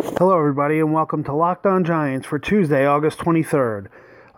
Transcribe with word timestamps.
Hello, 0.00 0.38
everybody, 0.38 0.78
and 0.78 0.92
welcome 0.92 1.24
to 1.24 1.32
Locked 1.32 1.66
On 1.66 1.82
Giants 1.82 2.24
for 2.24 2.38
Tuesday, 2.38 2.86
August 2.86 3.18
23rd. 3.18 3.88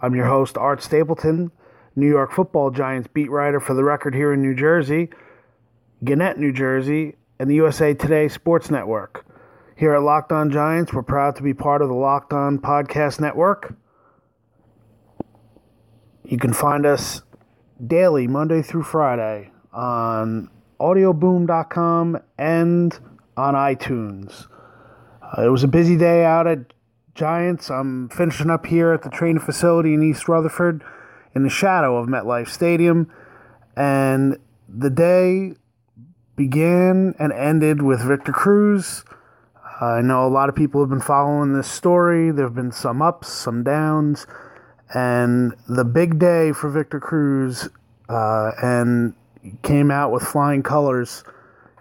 I'm 0.00 0.14
your 0.14 0.24
host, 0.24 0.56
Art 0.56 0.83
Stapleton, 0.83 1.52
New 1.95 2.09
York 2.09 2.33
football 2.33 2.70
Giants 2.70 3.10
beat 3.12 3.30
writer 3.30 3.60
for 3.60 3.74
the 3.74 3.84
record 3.84 4.14
here 4.14 4.33
in 4.33 4.41
New 4.41 4.55
Jersey, 4.55 5.10
Gannett, 6.02 6.38
New 6.38 6.50
Jersey, 6.50 7.16
and 7.38 7.50
the 7.50 7.56
USA 7.56 7.92
Today 7.92 8.27
Sports 8.27 8.70
Network. 8.70 9.27
Here 9.77 9.95
at 9.95 10.00
Locked 10.00 10.33
On 10.33 10.50
Giants, 10.50 10.95
we're 10.95 11.02
proud 11.02 11.36
to 11.36 11.42
be 11.42 11.52
part 11.52 11.83
of 11.83 11.88
the 11.88 11.95
Locked 11.95 12.33
On 12.33 12.58
Podcast 12.58 13.20
Network. 13.20 13.74
You 16.24 16.38
can 16.38 16.55
find 16.55 16.86
us 16.86 17.20
daily, 17.86 18.27
Monday 18.27 18.62
through 18.62 18.84
Friday, 18.84 19.50
on 19.74 20.48
audioboom.com 20.80 22.19
and 22.38 22.98
on 23.36 23.52
iTunes. 23.52 24.47
Uh, 25.37 25.47
it 25.47 25.48
was 25.48 25.62
a 25.62 25.69
busy 25.69 25.97
day 25.97 26.25
out 26.25 26.47
at 26.47 26.59
Giants. 27.14 27.70
I'm 27.70 28.09
finishing 28.09 28.50
up 28.50 28.67
here 28.67 28.92
at 28.92 29.03
the 29.03 29.11
training 29.11 29.41
facility 29.41 29.95
in 29.95 30.03
East 30.03 30.28
Rutherford 30.28 30.83
in 31.34 31.42
the 31.42 31.50
shadow 31.50 31.97
of 31.97 32.09
MetLife 32.09 32.48
Stadium. 32.48 33.12
And 33.77 34.39
the 34.69 34.91
day 34.91 35.55
began 36.36 37.14
and 37.19 37.33
ended 37.33 37.83
with 37.83 38.03
Victor 38.03 38.33
Cruz. 38.33 39.05
Uh, 39.81 39.86
I 39.86 40.01
know 40.03 40.27
a 40.27 40.28
lot 40.28 40.48
of 40.48 40.55
people 40.55 40.81
have 40.81 40.91
been 40.91 41.01
following 41.01 41.53
this 41.53 41.70
story. 41.70 42.31
There 42.31 42.47
have 42.47 42.55
been 42.55 42.73
some 42.73 43.01
ups, 43.01 43.28
some 43.28 43.62
downs. 43.62 44.27
And 44.92 45.55
the 45.69 45.84
big 45.84 46.19
day 46.19 46.53
for 46.53 46.69
Victor 46.69 46.98
Cruz 46.98 47.69
uh, 48.08 48.51
and 48.61 49.14
came 49.62 49.91
out 49.91 50.11
with 50.11 50.23
flying 50.23 50.62
colors. 50.62 51.23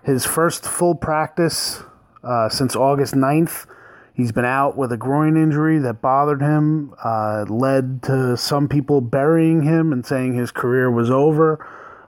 His 0.04 0.26
first 0.26 0.66
full 0.66 0.96
practice 0.96 1.82
uh, 2.24 2.50
since 2.50 2.76
August 2.76 3.14
9th 3.14 3.66
He's 4.20 4.34
been 4.34 4.44
out 4.44 4.76
with 4.76 4.92
a 4.92 4.98
groin 4.98 5.38
injury 5.38 5.80
that 5.80 6.02
bothered 6.02 6.42
him, 6.42 6.94
uh, 7.02 7.46
led 7.48 8.04
to 8.04 8.36
some 8.36 8.68
people 8.68 9.00
burying 9.00 9.62
him 9.62 9.94
and 9.94 10.06
saying 10.06 10.34
his 10.34 10.52
career 10.52 10.92
was 10.92 11.10
over. 11.10 11.66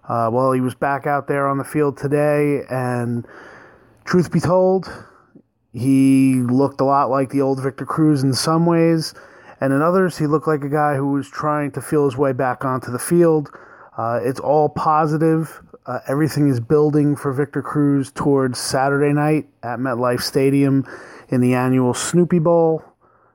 Uh, 0.09 0.30
well, 0.30 0.52
he 0.52 0.59
was 0.59 0.76
back 0.76 1.08
out 1.08 1.30
there 1.30 1.48
on 1.48 1.58
the 1.58 1.64
field 1.64 1.95
today, 1.95 2.64
and 2.70 3.26
truth 4.03 4.30
be 4.30 4.42
told, 4.42 4.92
he 5.72 6.42
looked 6.42 6.81
a 6.81 6.84
lot 6.84 7.09
like 7.09 7.30
the 7.30 7.40
old 7.40 7.64
Victor 7.64 7.86
Cruz 7.86 8.23
in 8.23 8.34
some 8.34 8.66
ways, 8.66 9.14
and 9.62 9.72
in 9.72 9.81
others, 9.81 10.18
he 10.18 10.28
looked 10.28 10.50
like 10.50 10.66
a 10.66 10.70
guy 10.70 10.98
who 10.98 11.14
was 11.14 11.30
trying 11.30 11.72
to 11.72 11.81
feel 11.81 12.03
his 12.03 12.18
way 12.18 12.34
back 12.34 12.66
onto 12.66 12.92
the 12.92 13.00
field. 13.00 13.50
Uh, 13.98 14.20
it's 14.22 14.42
all 14.42 14.68
positive. 14.68 15.62
Uh, 15.86 16.00
everything 16.08 16.50
is 16.50 16.60
building 16.60 17.16
for 17.16 17.34
Victor 17.34 17.62
Cruz 17.62 18.12
towards 18.12 18.60
Saturday 18.60 19.14
night 19.14 19.48
at 19.64 19.80
MetLife 19.80 20.22
Stadium 20.22 20.86
in 21.30 21.42
the 21.42 21.56
annual 21.56 21.94
Snoopy 21.94 22.40
Bowl 22.40 22.84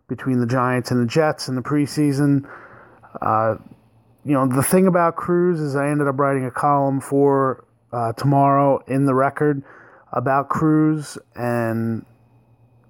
between 0.09 0.39
the 0.39 0.47
Giants 0.47 0.91
and 0.91 1.03
the 1.03 1.11
Jets 1.11 1.49
in 1.49 1.57
the 1.57 1.63
preseason. 1.63 2.49
Uh, 3.21 3.57
you 4.25 4.33
know, 4.33 4.47
the 4.47 4.63
thing 4.63 4.87
about 4.87 5.17
Cruz 5.17 5.61
is 5.61 5.75
I 5.75 5.89
ended 5.89 6.07
up 6.07 6.19
writing 6.19 6.45
a 6.45 6.51
column 6.51 7.01
for 7.01 7.65
uh, 7.93 8.13
tomorrow 8.13 8.83
in 8.87 9.07
the 9.07 9.15
record 9.15 9.63
about 10.13 10.49
Cruz 10.49 11.19
and 11.35 12.05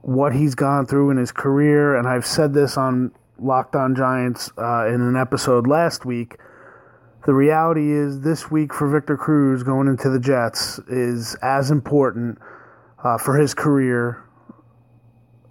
what 0.03 0.34
he's 0.34 0.55
gone 0.55 0.87
through 0.87 1.11
in 1.11 1.16
his 1.16 1.33
career. 1.33 1.97
And 1.97 2.06
I've 2.06 2.27
said 2.27 2.55
this 2.55 2.77
on 2.77 3.12
Locked 3.39 3.75
On 3.75 3.95
Giants 3.95 4.50
uh, 4.59 4.87
in 4.87 5.00
an 5.00 5.16
episode 5.16 5.66
last 5.66 6.05
week. 6.05 6.37
The 7.26 7.34
reality 7.34 7.91
is, 7.91 8.20
this 8.20 8.53
week 8.53 8.72
for 8.72 8.88
Victor 8.88 9.16
Cruz 9.16 9.64
going 9.64 9.88
into 9.88 10.09
the 10.09 10.20
Jets 10.20 10.78
is 10.87 11.34
as 11.42 11.72
important 11.72 12.38
uh, 13.03 13.19
for 13.19 13.37
his 13.37 13.53
career 13.53 14.22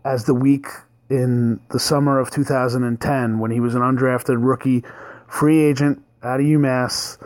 as 0.05 0.23
the 0.23 0.33
week 0.33 0.67
in 1.09 1.59
the 1.71 1.79
summer 1.79 2.17
of 2.17 2.31
2010 2.31 3.39
when 3.39 3.51
he 3.51 3.59
was 3.59 3.75
an 3.75 3.81
undrafted 3.81 4.37
rookie 4.39 4.85
free 5.27 5.61
agent 5.61 6.01
out 6.23 6.39
of 6.39 6.45
UMass 6.45 7.21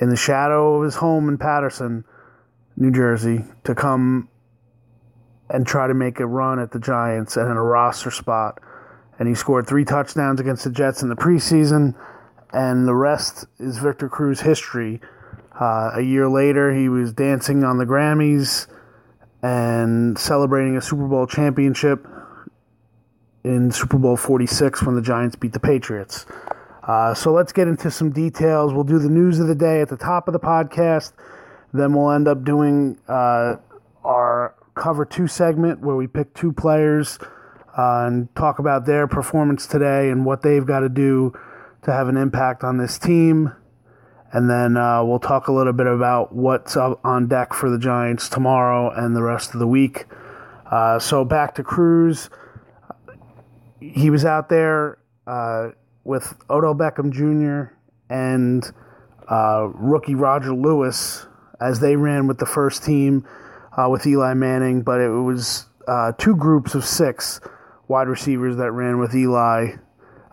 in 0.00 0.10
the 0.10 0.16
shadow 0.16 0.78
of 0.78 0.82
his 0.82 0.96
home 0.96 1.28
in 1.28 1.38
Paterson, 1.38 2.04
New 2.76 2.90
Jersey, 2.90 3.44
to 3.62 3.76
come 3.76 4.28
and 5.48 5.64
try 5.64 5.86
to 5.86 5.94
make 5.94 6.18
a 6.18 6.26
run 6.26 6.58
at 6.58 6.72
the 6.72 6.80
Giants 6.80 7.36
and 7.36 7.48
in 7.48 7.56
a 7.56 7.62
roster 7.62 8.10
spot. 8.10 8.58
And 9.20 9.28
he 9.28 9.36
scored 9.36 9.68
three 9.68 9.84
touchdowns 9.84 10.40
against 10.40 10.64
the 10.64 10.70
Jets 10.70 11.02
in 11.04 11.10
the 11.10 11.14
preseason, 11.14 11.94
and 12.54 12.86
the 12.86 12.94
rest 12.94 13.46
is 13.58 13.78
Victor 13.78 14.08
Cruz 14.08 14.40
history. 14.40 15.00
Uh, 15.60 15.90
a 15.94 16.00
year 16.00 16.28
later, 16.28 16.72
he 16.72 16.88
was 16.88 17.12
dancing 17.12 17.64
on 17.64 17.78
the 17.78 17.84
Grammys 17.84 18.68
and 19.42 20.16
celebrating 20.16 20.76
a 20.76 20.80
Super 20.80 21.06
Bowl 21.06 21.26
championship 21.26 22.06
in 23.42 23.70
Super 23.72 23.98
Bowl 23.98 24.16
46 24.16 24.82
when 24.84 24.94
the 24.94 25.02
Giants 25.02 25.36
beat 25.36 25.52
the 25.52 25.60
Patriots. 25.60 26.26
Uh, 26.82 27.12
so 27.12 27.32
let's 27.32 27.52
get 27.52 27.66
into 27.66 27.90
some 27.90 28.10
details. 28.10 28.72
We'll 28.72 28.84
do 28.84 28.98
the 28.98 29.08
news 29.08 29.40
of 29.40 29.48
the 29.48 29.54
day 29.54 29.80
at 29.80 29.88
the 29.88 29.96
top 29.96 30.28
of 30.28 30.32
the 30.32 30.40
podcast. 30.40 31.12
Then 31.72 31.92
we'll 31.92 32.12
end 32.12 32.28
up 32.28 32.44
doing 32.44 32.98
uh, 33.08 33.56
our 34.04 34.54
cover 34.74 35.04
two 35.04 35.26
segment 35.26 35.80
where 35.80 35.96
we 35.96 36.06
pick 36.06 36.34
two 36.34 36.52
players 36.52 37.18
uh, 37.76 38.06
and 38.06 38.34
talk 38.36 38.60
about 38.60 38.86
their 38.86 39.08
performance 39.08 39.66
today 39.66 40.10
and 40.10 40.24
what 40.24 40.42
they've 40.42 40.66
got 40.66 40.80
to 40.80 40.88
do 40.88 41.32
to 41.84 41.92
have 41.92 42.08
an 42.08 42.16
impact 42.16 42.64
on 42.64 42.78
this 42.78 42.98
team. 42.98 43.52
And 44.32 44.50
then 44.50 44.76
uh, 44.76 45.04
we'll 45.04 45.20
talk 45.20 45.46
a 45.48 45.52
little 45.52 45.72
bit 45.72 45.86
about 45.86 46.34
what's 46.34 46.76
up 46.76 47.00
on 47.04 47.28
deck 47.28 47.54
for 47.54 47.70
the 47.70 47.78
Giants 47.78 48.28
tomorrow 48.28 48.90
and 48.90 49.14
the 49.14 49.22
rest 49.22 49.54
of 49.54 49.60
the 49.60 49.66
week. 49.66 50.06
Uh, 50.70 50.98
so 50.98 51.24
back 51.24 51.54
to 51.54 51.62
Cruz 51.62 52.28
he 53.92 54.10
was 54.10 54.24
out 54.24 54.48
there 54.48 54.98
uh, 55.26 55.70
with 56.04 56.34
Odell 56.48 56.74
Beckham 56.74 57.12
Jr. 57.12 57.74
and 58.08 58.64
uh, 59.30 59.68
rookie 59.74 60.14
Roger 60.14 60.54
Lewis 60.54 61.26
as 61.60 61.80
they 61.80 61.96
ran 61.96 62.26
with 62.26 62.38
the 62.38 62.46
first 62.46 62.84
team 62.84 63.26
uh, 63.76 63.88
with 63.88 64.06
Eli 64.06 64.34
Manning, 64.34 64.82
but 64.82 65.00
it 65.00 65.10
was 65.10 65.66
uh, 65.88 66.12
two 66.12 66.36
groups 66.36 66.74
of 66.74 66.84
six 66.84 67.40
wide 67.88 68.08
receivers 68.08 68.56
that 68.56 68.72
ran 68.72 68.98
with 68.98 69.14
Eli. 69.14 69.76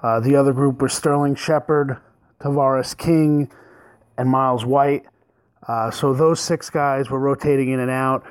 Uh, 0.02 0.20
the 0.20 0.36
other 0.36 0.54
group 0.54 0.82
were 0.82 0.90
Sterling 0.90 1.36
Shepard, 1.36 1.98
Tavarres 2.40 2.98
King, 2.98 3.52
and 4.18 4.30
Myles 4.30 4.66
White. 4.66 5.06
Uh, 5.68 5.92
so 5.92 6.14
those 6.14 6.40
six 6.40 6.70
guys 6.70 7.10
were 7.10 7.20
rotating 7.20 7.70
in 7.70 7.80
and 7.80 7.92
out. 7.92 8.26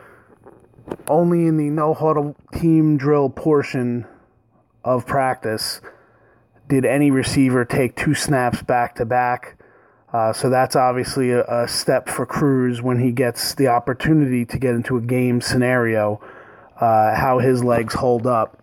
Only 1.07 1.47
in 1.47 1.57
the 1.57 1.71
no 1.71 1.95
huddle 1.95 2.35
team 2.53 2.97
drill 2.97 3.31
portion 3.31 4.07
of 4.85 5.07
practice 5.07 5.81
did 6.69 6.85
any 6.85 7.11
receiver 7.11 7.65
take 7.65 7.97
two 7.97 8.15
snaps 8.15 8.63
back 8.63 8.97
to 8.97 9.05
back. 9.05 9.57
Uh, 10.13 10.33
so 10.33 10.51
that's 10.51 10.75
obviously 10.75 11.31
a, 11.31 11.45
a, 11.45 11.69
step 11.69 12.09
for 12.09 12.27
Cruz 12.27 12.83
when 12.83 12.99
he 12.99 13.13
gets 13.13 13.55
the 13.55 13.69
opportunity 13.69 14.45
to 14.45 14.59
get 14.59 14.75
into 14.75 14.97
a 14.97 15.01
game 15.01 15.41
scenario, 15.41 16.21
uh, 16.81 17.15
how 17.15 17.39
his 17.39 17.63
legs 17.63 17.95
hold 17.95 18.27
up. 18.27 18.61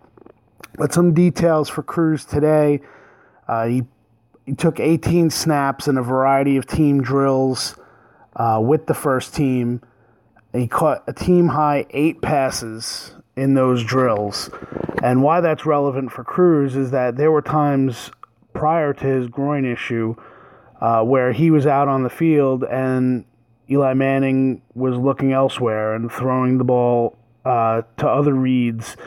But 0.75 0.93
some 0.93 1.13
details 1.13 1.69
for 1.69 1.83
Cruz 1.83 2.25
today. 2.25 2.81
Uh, 3.47 3.65
he, 3.65 3.83
he 4.45 4.53
took 4.53 4.79
18 4.79 5.29
snaps 5.29 5.87
in 5.87 5.97
a 5.97 6.03
variety 6.03 6.57
of 6.57 6.65
team 6.67 7.01
drills 7.01 7.75
uh, 8.35 8.59
with 8.63 8.87
the 8.87 8.93
first 8.93 9.33
team. 9.33 9.81
He 10.53 10.67
caught 10.67 11.03
a 11.07 11.13
team 11.13 11.49
high 11.49 11.85
eight 11.91 12.21
passes 12.21 13.13
in 13.35 13.53
those 13.53 13.83
drills. 13.83 14.49
And 15.03 15.21
why 15.21 15.41
that's 15.41 15.65
relevant 15.65 16.11
for 16.11 16.23
Cruz 16.23 16.75
is 16.75 16.91
that 16.91 17.17
there 17.17 17.31
were 17.31 17.41
times 17.41 18.11
prior 18.53 18.93
to 18.93 19.05
his 19.05 19.27
groin 19.27 19.65
issue 19.65 20.15
uh, 20.81 21.03
where 21.03 21.31
he 21.31 21.51
was 21.51 21.67
out 21.67 21.87
on 21.87 22.03
the 22.03 22.09
field 22.09 22.63
and 22.63 23.25
Eli 23.69 23.93
Manning 23.93 24.61
was 24.73 24.97
looking 24.97 25.33
elsewhere 25.33 25.93
and 25.93 26.11
throwing 26.11 26.57
the 26.57 26.63
ball 26.63 27.17
uh, 27.45 27.81
to 27.97 28.07
other 28.07 28.33
reads, 28.33 28.97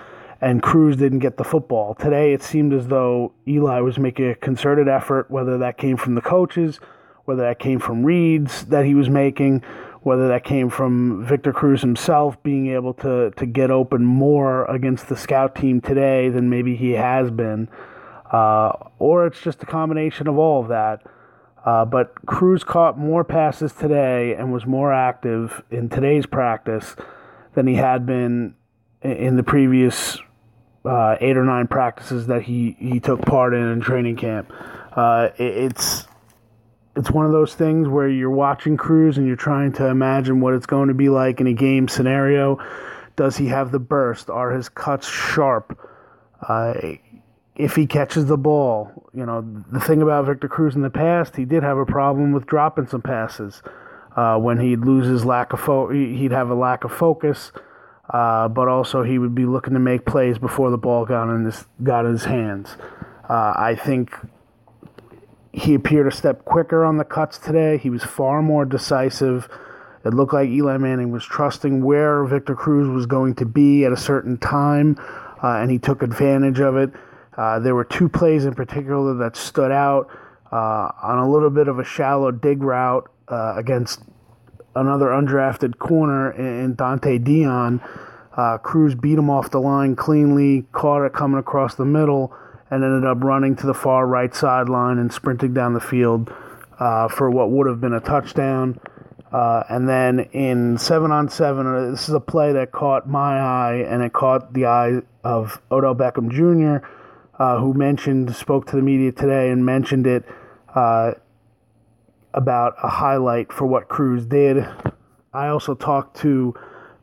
and 0.40 0.62
Cruz 0.62 0.96
didn't 0.96 1.18
get 1.18 1.36
the 1.36 1.44
football. 1.44 1.94
Today, 1.94 2.32
it 2.32 2.42
seemed 2.42 2.72
as 2.72 2.88
though 2.88 3.32
Eli 3.46 3.80
was 3.80 3.98
making 3.98 4.30
a 4.30 4.34
concerted 4.34 4.88
effort, 4.88 5.30
whether 5.30 5.58
that 5.58 5.76
came 5.76 5.96
from 5.96 6.14
the 6.14 6.22
coaches, 6.22 6.80
whether 7.26 7.42
that 7.42 7.58
came 7.58 7.78
from 7.78 8.04
reads 8.04 8.64
that 8.66 8.86
he 8.86 8.94
was 8.94 9.10
making, 9.10 9.62
whether 10.02 10.28
that 10.28 10.44
came 10.44 10.70
from 10.70 11.24
Victor 11.24 11.52
Cruz 11.52 11.82
himself 11.82 12.42
being 12.42 12.68
able 12.68 12.94
to, 12.94 13.30
to 13.32 13.46
get 13.46 13.70
open 13.70 14.04
more 14.04 14.64
against 14.64 15.08
the 15.08 15.16
scout 15.16 15.54
team 15.54 15.80
today 15.80 16.30
than 16.30 16.48
maybe 16.48 16.74
he 16.74 16.92
has 16.92 17.30
been, 17.30 17.68
uh, 18.32 18.72
or 18.98 19.26
it's 19.26 19.40
just 19.40 19.62
a 19.62 19.66
combination 19.66 20.26
of 20.26 20.38
all 20.38 20.62
of 20.62 20.68
that. 20.68 21.02
Uh, 21.66 21.84
but 21.84 22.14
Cruz 22.24 22.64
caught 22.64 22.98
more 22.98 23.22
passes 23.22 23.74
today 23.74 24.34
and 24.34 24.50
was 24.50 24.64
more 24.64 24.90
active 24.94 25.62
in 25.70 25.90
today's 25.90 26.24
practice 26.24 26.96
than 27.54 27.66
he 27.66 27.74
had 27.74 28.06
been 28.06 28.54
in 29.02 29.36
the 29.36 29.42
previous 29.42 30.18
uh, 30.84 31.16
eight 31.20 31.36
or 31.36 31.44
nine 31.44 31.66
practices 31.66 32.26
that 32.28 32.42
he, 32.42 32.76
he 32.78 33.00
took 33.00 33.20
part 33.22 33.54
in 33.54 33.62
in 33.62 33.80
training 33.80 34.16
camp. 34.16 34.52
Uh, 34.96 35.28
it, 35.36 35.72
it's 35.72 36.06
it's 36.96 37.10
one 37.10 37.24
of 37.24 37.32
those 37.32 37.54
things 37.54 37.88
where 37.88 38.08
you're 38.08 38.30
watching 38.30 38.76
Cruz 38.76 39.16
and 39.16 39.26
you're 39.26 39.36
trying 39.36 39.72
to 39.74 39.86
imagine 39.86 40.40
what 40.40 40.54
it's 40.54 40.66
going 40.66 40.88
to 40.88 40.94
be 40.94 41.08
like 41.08 41.40
in 41.40 41.46
a 41.46 41.52
game 41.52 41.88
scenario. 41.88 42.58
Does 43.16 43.36
he 43.36 43.46
have 43.46 43.70
the 43.70 43.78
burst? 43.78 44.28
Are 44.28 44.50
his 44.50 44.68
cuts 44.68 45.08
sharp? 45.08 45.78
Uh, 46.46 46.74
if 47.56 47.76
he 47.76 47.86
catches 47.86 48.26
the 48.26 48.38
ball, 48.38 49.08
you 49.12 49.26
know 49.26 49.42
the 49.70 49.80
thing 49.80 50.02
about 50.02 50.26
Victor 50.26 50.48
Cruz 50.48 50.74
in 50.74 50.82
the 50.82 50.90
past, 50.90 51.36
he 51.36 51.44
did 51.44 51.62
have 51.62 51.76
a 51.76 51.86
problem 51.86 52.32
with 52.32 52.46
dropping 52.46 52.86
some 52.86 53.02
passes. 53.02 53.62
Uh, 54.16 54.36
when 54.36 54.58
he'd 54.58 54.80
lose 54.80 55.06
his 55.06 55.24
lack 55.24 55.52
of 55.52 55.60
fo- 55.60 55.90
he'd 55.90 56.32
have 56.32 56.50
a 56.50 56.54
lack 56.54 56.82
of 56.82 56.92
focus, 56.92 57.52
uh, 58.12 58.48
but 58.48 58.68
also 58.68 59.02
he 59.02 59.18
would 59.18 59.34
be 59.34 59.46
looking 59.46 59.74
to 59.74 59.80
make 59.80 60.04
plays 60.04 60.38
before 60.38 60.70
the 60.70 60.78
ball 60.78 61.04
got 61.04 61.32
in 61.32 61.44
his 61.44 61.64
got 61.82 62.04
in 62.04 62.12
his 62.12 62.24
hands. 62.24 62.76
Uh, 63.28 63.52
I 63.56 63.76
think 63.76 64.12
he 65.52 65.74
appeared 65.74 66.06
a 66.06 66.10
step 66.10 66.44
quicker 66.44 66.84
on 66.84 66.96
the 66.96 67.04
cuts 67.04 67.38
today. 67.38 67.78
He 67.78 67.90
was 67.90 68.02
far 68.02 68.42
more 68.42 68.64
decisive. 68.64 69.48
It 70.04 70.14
looked 70.14 70.32
like 70.32 70.48
Eli 70.48 70.76
Manning 70.78 71.10
was 71.10 71.24
trusting 71.24 71.84
where 71.84 72.24
Victor 72.24 72.54
Cruz 72.54 72.88
was 72.88 73.06
going 73.06 73.34
to 73.36 73.44
be 73.46 73.84
at 73.84 73.92
a 73.92 73.96
certain 73.96 74.38
time, 74.38 74.96
uh, 75.42 75.58
and 75.58 75.70
he 75.70 75.78
took 75.78 76.02
advantage 76.02 76.58
of 76.58 76.76
it. 76.76 76.90
Uh, 77.36 77.58
there 77.58 77.74
were 77.74 77.84
two 77.84 78.08
plays 78.08 78.44
in 78.44 78.54
particular 78.54 79.14
that 79.14 79.36
stood 79.36 79.70
out 79.70 80.08
uh, 80.50 80.90
on 81.02 81.18
a 81.18 81.30
little 81.30 81.50
bit 81.50 81.68
of 81.68 81.78
a 81.78 81.84
shallow 81.84 82.30
dig 82.30 82.62
route 82.62 83.08
uh, 83.28 83.54
against 83.56 84.00
another 84.74 85.06
undrafted 85.06 85.78
corner 85.78 86.30
in 86.32 86.76
Donte 86.76 87.24
Deayon. 87.24 87.80
Uh, 88.36 88.58
Cruz 88.58 88.94
beat 88.94 89.18
him 89.18 89.28
off 89.28 89.50
the 89.50 89.60
line 89.60 89.96
cleanly, 89.96 90.66
caught 90.72 91.04
it 91.04 91.12
coming 91.12 91.38
across 91.38 91.74
the 91.74 91.84
middle 91.84 92.32
and 92.70 92.84
ended 92.84 93.04
up 93.04 93.22
running 93.22 93.56
to 93.56 93.66
the 93.66 93.74
far 93.74 94.06
right 94.06 94.34
sideline 94.34 94.98
and 94.98 95.12
sprinting 95.12 95.52
down 95.52 95.74
the 95.74 95.80
field 95.80 96.32
uh, 96.78 97.08
for 97.08 97.30
what 97.30 97.50
would 97.50 97.66
have 97.66 97.80
been 97.80 97.92
a 97.92 98.00
touchdown. 98.00 98.78
Uh, 99.32 99.62
and 99.68 99.88
then 99.88 100.20
in 100.32 100.78
seven 100.78 101.10
on 101.10 101.28
seven, 101.28 101.66
uh, 101.66 101.90
this 101.90 102.08
is 102.08 102.14
a 102.14 102.20
play 102.20 102.52
that 102.52 102.72
caught 102.72 103.08
my 103.08 103.38
eye 103.38 103.84
and 103.88 104.02
it 104.02 104.12
caught 104.12 104.52
the 104.54 104.66
eye 104.66 105.00
of 105.22 105.60
Odell 105.70 105.94
Beckham 105.94 106.30
Jr., 106.30 106.86
uh, 107.38 107.58
who 107.58 107.72
mentioned, 107.74 108.34
spoke 108.34 108.66
to 108.66 108.76
the 108.76 108.82
media 108.82 109.12
today 109.12 109.50
and 109.50 109.64
mentioned 109.64 110.06
it 110.06 110.24
uh, 110.74 111.12
about 112.34 112.74
a 112.82 112.88
highlight 112.88 113.52
for 113.52 113.66
what 113.66 113.88
Cruz 113.88 114.26
did. 114.26 114.66
I 115.32 115.48
also 115.48 115.74
talked 115.74 116.16
to 116.18 116.54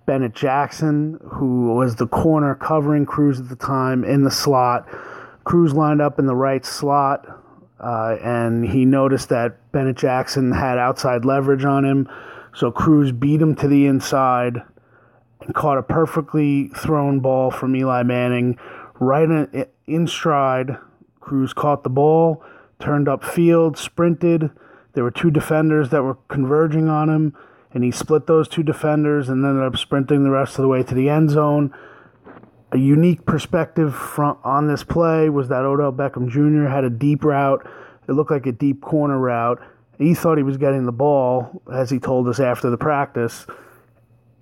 Bennett 0.05 0.33
Jackson, 0.33 1.19
who 1.33 1.73
was 1.73 1.95
the 1.95 2.07
corner 2.07 2.55
covering 2.55 3.05
Cruz 3.05 3.39
at 3.39 3.49
the 3.49 3.55
time 3.55 4.03
in 4.03 4.23
the 4.23 4.31
slot 4.31 4.87
Cruz 5.47 5.73
lined 5.73 6.01
up 6.01 6.19
in 6.19 6.25
the 6.25 6.35
right 6.35 6.65
slot, 6.65 7.25
uh, 7.79 8.17
and 8.21 8.67
he 8.67 8.83
noticed 8.83 9.29
that 9.29 9.71
Bennett 9.71 9.95
Jackson 9.95 10.51
had 10.51 10.77
outside 10.77 11.23
leverage 11.23 11.63
on 11.63 11.85
him. 11.85 12.09
So 12.53 12.69
Cruz 12.69 13.13
beat 13.13 13.41
him 13.41 13.55
to 13.55 13.67
the 13.69 13.85
inside 13.85 14.61
and 15.39 15.55
caught 15.55 15.77
a 15.77 15.83
perfectly 15.83 16.67
thrown 16.75 17.21
ball 17.21 17.49
from 17.49 17.73
Eli 17.77 18.03
Manning 18.03 18.59
right 18.99 19.23
in, 19.23 19.67
in 19.85 20.05
stride. 20.05 20.75
Cruz 21.21 21.53
caught 21.53 21.85
the 21.85 21.89
ball, 21.89 22.43
turned 22.77 23.07
up 23.07 23.23
field, 23.23 23.77
sprinted. 23.77 24.49
There 24.97 25.03
were 25.03 25.11
two 25.11 25.29
defenders 25.29 25.91
that 25.91 26.01
were 26.01 26.17
converging 26.27 26.89
on 26.89 27.07
him, 27.07 27.37
and 27.71 27.83
he 27.83 27.91
split 27.91 28.25
those 28.25 28.47
two 28.47 28.63
defenders 28.63 29.29
and 29.29 29.45
ended 29.45 29.63
up 29.63 29.77
sprinting 29.77 30.23
the 30.23 30.31
rest 30.31 30.57
of 30.57 30.63
the 30.63 30.67
way 30.67 30.81
to 30.81 30.95
the 30.95 31.07
end 31.07 31.29
zone 31.29 31.71
a 32.71 32.77
unique 32.77 33.25
perspective 33.25 33.95
from 33.95 34.37
on 34.43 34.67
this 34.67 34.83
play 34.83 35.29
was 35.29 35.47
that 35.49 35.63
Odell 35.63 35.93
Beckham 35.93 36.29
Jr. 36.29 36.69
had 36.69 36.83
a 36.83 36.89
deep 36.89 37.23
route. 37.23 37.65
It 38.07 38.13
looked 38.13 38.31
like 38.31 38.45
a 38.45 38.51
deep 38.51 38.81
corner 38.81 39.17
route. 39.17 39.61
He 39.97 40.13
thought 40.13 40.37
he 40.37 40.43
was 40.43 40.57
getting 40.57 40.85
the 40.85 40.91
ball, 40.91 41.61
as 41.71 41.89
he 41.89 41.99
told 41.99 42.27
us 42.27 42.39
after 42.39 42.69
the 42.69 42.77
practice. 42.77 43.47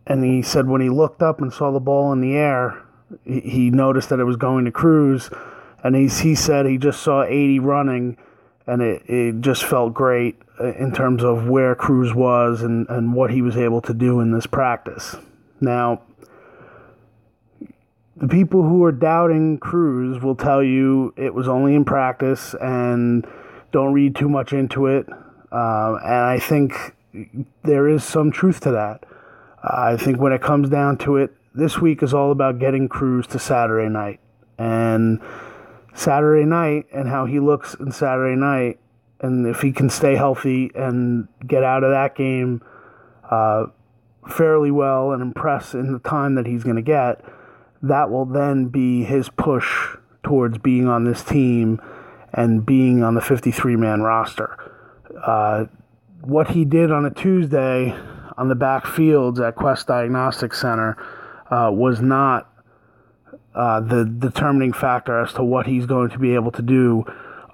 And 0.06 0.24
he 0.24 0.42
said 0.42 0.68
when 0.68 0.82
he 0.82 0.90
looked 0.90 1.22
up 1.22 1.40
and 1.40 1.54
saw 1.54 1.72
the 1.72 1.80
ball 1.80 2.12
in 2.12 2.22
the 2.22 2.36
air, 2.36 2.84
he 3.24 3.70
noticed 3.70 4.10
that 4.10 4.20
it 4.20 4.26
was 4.26 4.36
going 4.36 4.66
to 4.66 4.72
Cruz. 4.72 5.30
And 5.84 5.96
he, 5.96 6.08
he 6.08 6.36
said 6.36 6.66
he 6.66 6.78
just 6.78 7.02
saw 7.02 7.24
80 7.24 7.60
running, 7.60 8.18
and 8.68 8.82
it, 8.82 9.04
it 9.08 9.42
just 9.42 9.64
felt 9.64 9.94
great 9.94 10.42
in 10.60 10.92
terms 10.94 11.24
of 11.24 11.48
where 11.48 11.76
Cruz 11.76 12.14
was 12.14 12.62
and, 12.62 12.88
and 12.90 13.14
what 13.14 13.32
he 13.32 13.42
was 13.42 13.58
able 13.58 13.82
to 13.82 13.94
do 13.94 14.20
in 14.20 14.32
this 14.32 14.46
practice. 14.46 15.16
Now, 15.60 16.02
the 18.16 18.28
people 18.28 18.64
who 18.64 18.84
are 18.84 18.92
doubting 18.92 19.58
Cruz 19.58 20.22
will 20.22 20.36
tell 20.36 20.64
you 20.64 21.14
it 21.18 21.34
was 21.34 21.48
only 21.48 21.76
in 21.76 21.84
practice 21.84 22.56
and 22.62 23.28
don't 23.72 23.94
read 23.94 24.16
too 24.16 24.30
much 24.30 24.54
into 24.54 24.88
it. 24.88 25.08
Uh, 25.52 25.96
and 26.04 26.14
I 26.14 26.40
think 26.40 26.96
there 27.64 27.90
is 27.90 28.04
some 28.04 28.32
truth 28.32 28.62
to 28.62 28.72
that. 28.72 29.06
I 29.64 29.98
think 29.98 30.20
when 30.20 30.32
it 30.32 30.42
comes 30.42 30.70
down 30.70 30.98
to 31.00 31.18
it, 31.18 31.32
this 31.54 31.80
week 31.80 32.04
is 32.04 32.14
all 32.14 32.32
about 32.32 32.60
getting 32.60 32.88
Cruz 32.88 33.28
to 33.28 33.40
Saturday 33.40 33.90
night. 33.90 34.20
And 34.58 35.22
Saturday 35.94 36.46
night 36.46 36.86
and 36.94 37.08
how 37.08 37.26
he 37.26 37.40
looks 37.40 37.74
in 37.74 37.92
Saturday 37.92 38.36
night, 38.40 38.80
and 39.22 39.48
if 39.48 39.62
he 39.62 39.72
can 39.72 39.90
stay 39.90 40.16
healthy 40.16 40.72
and 40.76 41.28
get 41.46 41.64
out 41.64 41.84
of 41.84 41.92
that 41.92 42.16
game 42.16 42.62
uh, 43.30 43.66
fairly 44.28 44.72
well 44.72 45.12
and 45.12 45.22
impress 45.22 45.74
in 45.74 45.94
the 45.94 46.00
time 46.00 46.36
that 46.36 46.46
he's 46.46 46.64
going 46.64 46.76
to 46.76 46.82
get 46.82 47.24
that 47.82 48.10
will 48.10 48.26
then 48.26 48.68
be 48.68 49.04
his 49.04 49.30
push 49.30 49.96
towards 50.24 50.58
being 50.58 50.88
on 50.88 51.04
this 51.04 51.24
team 51.24 51.80
and 52.34 52.66
being 52.66 53.04
on 53.04 53.14
the 53.14 53.22
53 53.22 53.76
man 53.76 54.02
roster. 54.02 54.58
Uh, 55.24 55.66
what 56.22 56.50
he 56.50 56.66
did 56.66 56.92
on 56.92 57.06
a 57.06 57.12
Tuesday 57.12 57.96
on 58.38 58.50
the 58.50 58.56
back 58.56 58.86
fields 58.86 59.40
at 59.40 59.56
Quest 59.56 59.88
Diagnostic 59.88 60.54
Center 60.54 60.98
uh, 61.52 61.70
was 61.72 62.02
not 62.02 62.52
uh, 63.54 63.80
the 63.80 64.04
determining 64.04 64.74
factor 64.74 65.22
as 65.22 65.32
to 65.34 65.44
what 65.44 65.68
he's 65.68 65.86
going 65.86 66.10
to 66.10 66.20
be 66.20 66.34
able 66.34 66.52
to 66.52 66.62
do 66.62 67.06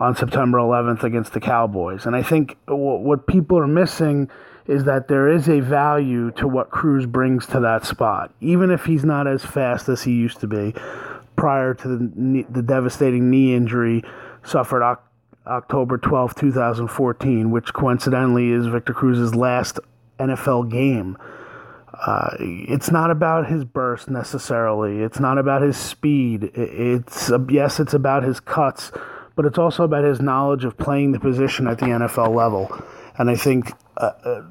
on 0.02 0.16
September 0.16 0.58
11th 0.58 1.04
against 1.04 1.32
the 1.34 1.40
Cowboys. 1.40 2.08
And 2.08 2.16
I 2.16 2.24
think 2.24 2.58
what 2.66 3.28
people 3.28 3.60
are 3.60 3.68
missing 3.68 4.32
is 4.66 4.86
that 4.86 5.08
there 5.08 5.28
is 5.30 5.48
a 5.48 5.60
value 5.60 6.32
to 6.32 6.48
what 6.48 6.72
Cruz 6.72 7.06
brings 7.06 7.46
to 7.48 7.60
that 7.60 7.86
spot, 7.86 8.34
even 8.42 8.72
if 8.72 8.86
he's 8.86 9.06
not 9.06 9.28
as 9.28 9.46
fast 9.46 9.90
as 9.90 10.02
he 10.02 10.12
used 10.12 10.40
to 10.40 10.48
be 10.48 10.74
prior 11.36 11.76
to 11.76 11.88
the, 11.88 12.46
the 12.50 12.64
devastating 12.64 13.30
knee 13.30 13.54
injury 13.54 14.04
suffered 14.44 14.84
October 15.46 16.00
12, 16.00 16.34
2014, 16.34 17.52
which 17.52 17.72
coincidentally 17.72 18.50
is 18.50 18.66
Victor 18.66 18.94
Cruz's 18.94 19.36
last 19.36 19.80
NFL 20.20 20.72
game. 20.72 21.16
Uh, 21.94 22.36
it's 22.40 22.90
not 22.90 23.12
about 23.12 23.48
his 23.48 23.66
burst 23.66 24.10
necessarily. 24.10 25.04
It's 25.04 25.20
not 25.20 25.38
about 25.38 25.62
his 25.62 25.78
speed. 25.78 26.50
It's 26.56 27.32
yes, 27.50 27.80
it's 27.80 27.94
about 27.94 28.24
his 28.24 28.40
cuts, 28.40 28.92
but 29.42 29.48
it's 29.48 29.58
also 29.58 29.84
about 29.84 30.04
his 30.04 30.22
knowledge 30.22 30.66
of 30.66 30.78
playing 30.78 31.14
the 31.14 31.20
position 31.20 31.68
at 31.68 31.80
the 31.80 31.88
NFL 31.88 32.36
level. 32.36 32.72
And 33.18 33.28
I 33.28 33.36
think 33.36 33.72
uh, 33.98 34.12
uh 34.24 34.42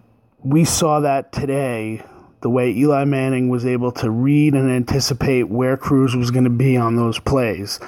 we 0.42 0.64
saw 0.64 0.98
that 0.98 1.30
today 1.30 2.02
the 2.40 2.50
way 2.50 2.72
Eli 2.72 3.04
Manning 3.04 3.48
was 3.48 3.64
able 3.64 3.92
to 3.92 4.10
read 4.10 4.54
and 4.54 4.68
anticipate 4.68 5.44
where 5.44 5.76
Cruz 5.76 6.16
was 6.16 6.32
going 6.32 6.42
to 6.42 6.50
be 6.50 6.76
on 6.76 6.96
those 6.96 7.20
plays. 7.20 7.78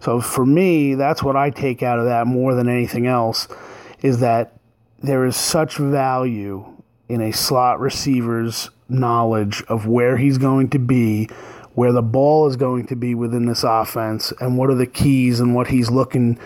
So 0.00 0.20
for 0.20 0.44
me, 0.44 0.96
that's 0.96 1.22
what 1.22 1.34
I 1.34 1.48
take 1.48 1.82
out 1.82 1.98
of 1.98 2.04
that 2.04 2.26
more 2.26 2.54
than 2.54 2.68
anything 2.68 3.06
else 3.06 3.48
is 4.02 4.20
that 4.20 4.52
there 5.02 5.24
is 5.24 5.36
such 5.36 5.78
value 5.78 6.66
in 7.08 7.22
a 7.22 7.32
slot 7.32 7.80
receiver's 7.80 8.68
knowledge 8.86 9.62
of 9.68 9.86
where 9.86 10.18
he's 10.18 10.36
going 10.36 10.68
to 10.70 10.78
be, 10.78 11.30
where 11.74 11.92
the 11.92 12.02
ball 12.02 12.46
is 12.46 12.56
going 12.56 12.86
to 12.86 12.96
be 12.96 13.14
within 13.14 13.46
this 13.46 13.64
offense, 13.64 14.32
and 14.40 14.58
what 14.58 14.70
are 14.70 14.74
the 14.74 14.86
keys 14.86 15.40
and 15.40 15.54
what 15.54 15.68
he's 15.68 15.90
looking 15.90 16.38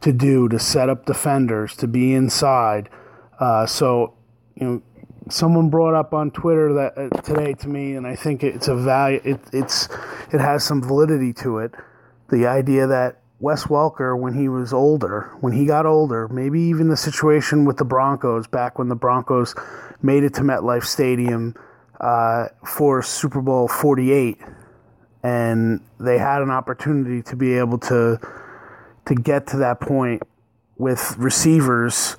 to 0.00 0.12
do 0.12 0.48
to 0.48 0.58
set 0.58 0.88
up 0.88 1.06
defenders 1.06 1.74
to 1.76 1.88
be 1.88 2.12
inside. 2.14 2.88
Uh, 3.40 3.64
so, 3.66 4.14
you 4.54 4.66
know, 4.66 4.82
someone 5.30 5.70
brought 5.70 5.94
up 5.94 6.12
on 6.12 6.30
Twitter 6.30 6.72
that 6.74 6.98
uh, 6.98 7.08
today 7.22 7.54
to 7.54 7.68
me, 7.68 7.94
and 7.94 8.06
I 8.06 8.14
think 8.14 8.42
it's 8.42 8.68
a 8.68 8.76
value. 8.76 9.20
It, 9.24 9.40
it's 9.52 9.88
it 10.32 10.40
has 10.40 10.64
some 10.64 10.82
validity 10.82 11.32
to 11.34 11.58
it. 11.58 11.72
The 12.30 12.46
idea 12.46 12.86
that 12.86 13.20
Wes 13.40 13.64
Welker, 13.64 14.18
when 14.18 14.34
he 14.34 14.48
was 14.48 14.72
older, 14.72 15.36
when 15.40 15.52
he 15.52 15.66
got 15.66 15.86
older, 15.86 16.28
maybe 16.28 16.60
even 16.60 16.88
the 16.88 16.96
situation 16.96 17.64
with 17.64 17.78
the 17.78 17.84
Broncos 17.84 18.46
back 18.46 18.78
when 18.78 18.88
the 18.88 18.94
Broncos 18.94 19.54
made 20.02 20.22
it 20.22 20.34
to 20.34 20.42
MetLife 20.42 20.84
Stadium 20.84 21.54
uh, 22.00 22.48
for 22.66 23.02
Super 23.02 23.40
Bowl 23.40 23.68
48, 23.68 24.38
and 25.24 25.80
they 25.98 26.18
had 26.18 26.42
an 26.42 26.50
opportunity 26.50 27.22
to 27.22 27.34
be 27.34 27.56
able 27.58 27.78
to 27.78 28.20
to 29.06 29.14
get 29.14 29.46
to 29.48 29.56
that 29.56 29.80
point 29.80 30.22
with 30.76 31.16
receivers, 31.18 32.16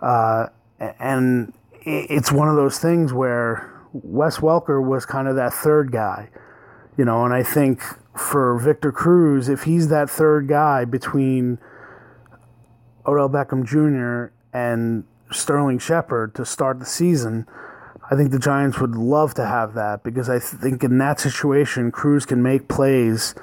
uh, 0.00 0.46
and 0.78 1.52
it's 1.82 2.30
one 2.30 2.48
of 2.48 2.56
those 2.56 2.78
things 2.78 3.12
where 3.12 3.70
Wes 3.92 4.38
Welker 4.38 4.84
was 4.84 5.04
kind 5.04 5.28
of 5.28 5.36
that 5.36 5.52
third 5.52 5.92
guy, 5.92 6.30
you 6.96 7.04
know, 7.04 7.24
and 7.24 7.34
I 7.34 7.42
think 7.42 7.82
for 8.16 8.58
Victor 8.58 8.92
Cruz, 8.92 9.48
if 9.48 9.64
he's 9.64 9.88
that 9.88 10.08
third 10.08 10.48
guy 10.48 10.84
between 10.84 11.58
Odell 13.06 13.28
Beckham 13.28 13.64
Jr. 13.64 14.32
and 14.56 15.04
Sterling 15.30 15.78
Shepard 15.78 16.34
to 16.34 16.44
start 16.44 16.78
the 16.78 16.86
season, 16.86 17.46
I 18.12 18.14
think 18.14 18.30
the 18.30 18.38
Giants 18.38 18.78
would 18.78 18.94
love 18.94 19.32
to 19.34 19.46
have 19.46 19.72
that 19.72 20.02
because 20.02 20.28
I 20.28 20.38
think 20.38 20.84
in 20.84 20.98
that 20.98 21.18
situation, 21.18 21.90
Cruz 21.90 22.26
can 22.26 22.42
make 22.42 22.68
plays 22.68 23.34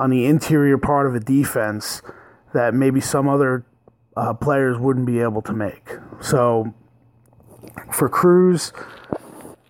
on 0.00 0.08
the 0.08 0.24
interior 0.24 0.78
part 0.78 1.06
of 1.06 1.14
a 1.14 1.20
defense 1.20 2.00
that 2.54 2.72
maybe 2.72 3.02
some 3.02 3.28
other 3.28 3.66
uh, 4.16 4.32
players 4.32 4.78
wouldn't 4.78 5.04
be 5.04 5.20
able 5.20 5.42
to 5.42 5.52
make. 5.52 5.90
So 6.22 6.72
for 7.92 8.08
Cruz, 8.08 8.72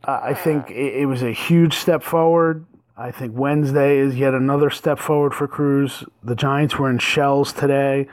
I 0.04 0.34
think 0.34 0.70
it, 0.70 1.00
it 1.00 1.06
was 1.06 1.24
a 1.24 1.32
huge 1.32 1.74
step 1.74 2.04
forward. 2.04 2.64
I 2.96 3.10
think 3.10 3.36
Wednesday 3.36 3.98
is 3.98 4.14
yet 4.14 4.34
another 4.34 4.70
step 4.70 5.00
forward 5.00 5.34
for 5.34 5.48
Cruz. 5.48 6.04
The 6.22 6.36
Giants 6.36 6.78
were 6.78 6.88
in 6.88 7.00
shells 7.00 7.52
today. 7.52 8.06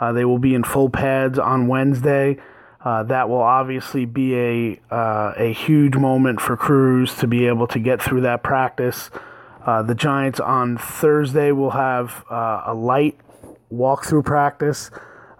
Uh, 0.00 0.10
they 0.10 0.24
will 0.24 0.40
be 0.40 0.56
in 0.56 0.64
full 0.64 0.90
pads 0.90 1.38
on 1.38 1.68
Wednesday. 1.68 2.38
Uh, 2.84 3.04
that 3.04 3.28
will 3.28 3.42
obviously 3.42 4.04
be 4.04 4.34
a 4.34 4.80
uh, 4.90 5.32
a 5.36 5.52
huge 5.52 5.94
moment 5.94 6.40
for 6.40 6.56
Cruz 6.56 7.14
to 7.16 7.28
be 7.28 7.46
able 7.46 7.66
to 7.68 7.78
get 7.78 8.02
through 8.02 8.22
that 8.22 8.42
practice. 8.42 9.10
Uh, 9.64 9.82
the 9.82 9.94
Giants 9.94 10.40
on 10.40 10.76
Thursday 10.76 11.52
will 11.52 11.70
have 11.70 12.24
uh, 12.28 12.64
a 12.66 12.74
light 12.74 13.16
walkthrough 13.72 14.24
practice, 14.24 14.90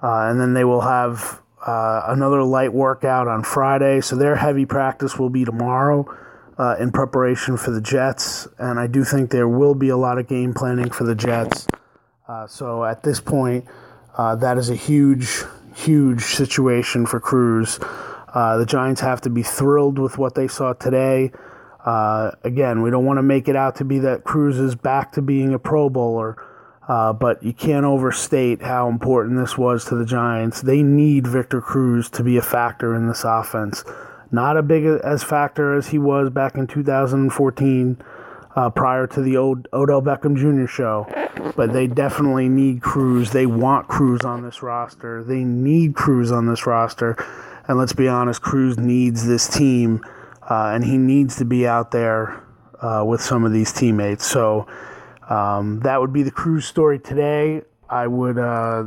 uh, 0.02 0.28
and 0.30 0.40
then 0.40 0.54
they 0.54 0.64
will 0.64 0.82
have 0.82 1.40
another 1.64 2.42
light 2.42 2.72
workout 2.72 3.26
on 3.28 3.42
Friday. 3.42 4.00
So 4.00 4.16
their 4.16 4.36
heavy 4.36 4.66
practice 4.66 5.18
will 5.18 5.30
be 5.30 5.44
tomorrow 5.44 6.06
in 6.78 6.92
preparation 6.92 7.56
for 7.56 7.72
the 7.72 7.80
Jets, 7.80 8.46
and 8.58 8.78
I 8.78 8.86
do 8.86 9.02
think 9.02 9.30
there 9.30 9.48
will 9.48 9.74
be 9.74 9.88
a 9.88 9.96
lot 9.96 10.18
of 10.18 10.28
game 10.28 10.54
planning 10.54 10.90
for 10.90 11.02
the 11.02 11.16
Jets. 11.16 11.66
so 12.46 12.84
at 12.84 13.02
this 13.02 13.20
point. 13.20 13.66
That 14.16 14.58
is 14.58 14.70
a 14.70 14.76
huge, 14.76 15.42
huge 15.74 16.22
situation 16.22 17.06
for 17.06 17.20
Cruz. 17.20 17.78
Uh, 18.32 18.56
the 18.56 18.66
Giants 18.66 19.00
have 19.00 19.20
to 19.22 19.30
be 19.30 19.42
thrilled 19.42 19.98
with 19.98 20.18
what 20.18 20.34
they 20.34 20.48
saw 20.48 20.72
today. 20.72 21.32
Uh, 21.84 22.30
again, 22.44 22.82
we 22.82 22.90
don't 22.90 23.04
want 23.04 23.18
to 23.18 23.22
make 23.22 23.48
it 23.48 23.56
out 23.56 23.76
to 23.76 23.84
be 23.84 23.98
that 24.00 24.24
Cruz 24.24 24.58
is 24.58 24.74
back 24.74 25.12
to 25.12 25.22
being 25.22 25.52
a 25.52 25.58
Pro 25.58 25.90
Bowler, 25.90 26.36
uh, 26.88 27.12
but 27.12 27.42
you 27.42 27.52
can't 27.52 27.84
overstate 27.84 28.62
how 28.62 28.88
important 28.88 29.38
this 29.38 29.58
was 29.58 29.84
to 29.86 29.96
the 29.96 30.06
Giants. 30.06 30.62
They 30.62 30.82
need 30.82 31.26
Victor 31.26 31.60
Cruz 31.60 32.08
to 32.10 32.22
be 32.22 32.36
a 32.36 32.42
factor 32.42 32.94
in 32.94 33.08
this 33.08 33.24
offense. 33.24 33.84
Not 34.30 34.56
a 34.56 34.62
big 34.62 34.84
as 34.84 35.22
factor 35.22 35.74
as 35.74 35.88
he 35.88 35.98
was 35.98 36.30
back 36.30 36.54
in 36.54 36.66
2014 36.66 38.02
uh, 38.54 38.70
prior 38.70 39.06
to 39.06 39.20
the 39.20 39.36
old 39.36 39.68
Odell 39.72 40.02
Beckham 40.02 40.36
Jr. 40.36 40.66
show. 40.66 41.06
But 41.56 41.72
they 41.72 41.86
definitely 41.86 42.48
need 42.48 42.82
Cruz. 42.82 43.30
They 43.30 43.46
want 43.46 43.88
Cruz 43.88 44.22
on 44.22 44.42
this 44.42 44.62
roster. 44.62 45.24
They 45.24 45.44
need 45.44 45.94
Cruz 45.94 46.30
on 46.30 46.46
this 46.46 46.66
roster. 46.66 47.16
And 47.66 47.78
let's 47.78 47.92
be 47.92 48.08
honest, 48.08 48.42
Cruz 48.42 48.78
needs 48.78 49.26
this 49.26 49.48
team, 49.48 50.04
uh, 50.48 50.72
and 50.74 50.84
he 50.84 50.98
needs 50.98 51.36
to 51.36 51.44
be 51.44 51.66
out 51.66 51.90
there 51.90 52.42
uh, 52.80 53.04
with 53.06 53.20
some 53.20 53.44
of 53.44 53.52
these 53.52 53.72
teammates. 53.72 54.26
So 54.26 54.66
um, 55.28 55.80
that 55.80 56.00
would 56.00 56.12
be 56.12 56.22
the 56.22 56.30
Cruz 56.30 56.66
story 56.66 56.98
today. 56.98 57.62
I 57.88 58.06
would. 58.06 58.38
Uh, 58.38 58.84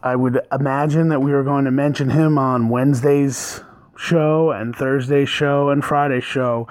I 0.00 0.14
would 0.14 0.40
imagine 0.52 1.08
that 1.08 1.20
we 1.20 1.32
are 1.32 1.42
going 1.42 1.64
to 1.64 1.72
mention 1.72 2.10
him 2.10 2.38
on 2.38 2.68
Wednesday's 2.68 3.62
show 3.96 4.52
and 4.52 4.74
Thursday's 4.74 5.28
show 5.28 5.70
and 5.70 5.84
Friday's 5.84 6.22
show 6.22 6.68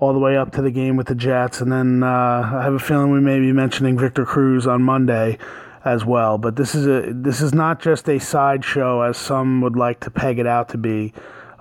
all 0.00 0.12
the 0.12 0.18
way 0.18 0.36
up 0.36 0.52
to 0.52 0.62
the 0.62 0.70
game 0.70 0.96
with 0.96 1.08
the 1.08 1.14
Jets. 1.14 1.60
And 1.60 1.72
then 1.72 2.02
uh, 2.02 2.06
I 2.54 2.62
have 2.62 2.74
a 2.74 2.78
feeling 2.78 3.10
we 3.10 3.20
may 3.20 3.40
be 3.40 3.52
mentioning 3.52 3.98
Victor 3.98 4.24
Cruz 4.24 4.66
on 4.66 4.82
Monday 4.82 5.38
as 5.84 6.04
well. 6.04 6.38
But 6.38 6.56
this 6.56 6.74
is 6.74 6.86
a 6.86 7.12
this 7.12 7.40
is 7.40 7.54
not 7.54 7.80
just 7.80 8.08
a 8.08 8.18
sideshow 8.18 9.02
as 9.02 9.16
some 9.16 9.60
would 9.60 9.76
like 9.76 10.00
to 10.00 10.10
peg 10.10 10.38
it 10.38 10.46
out 10.46 10.68
to 10.70 10.78
be. 10.78 11.12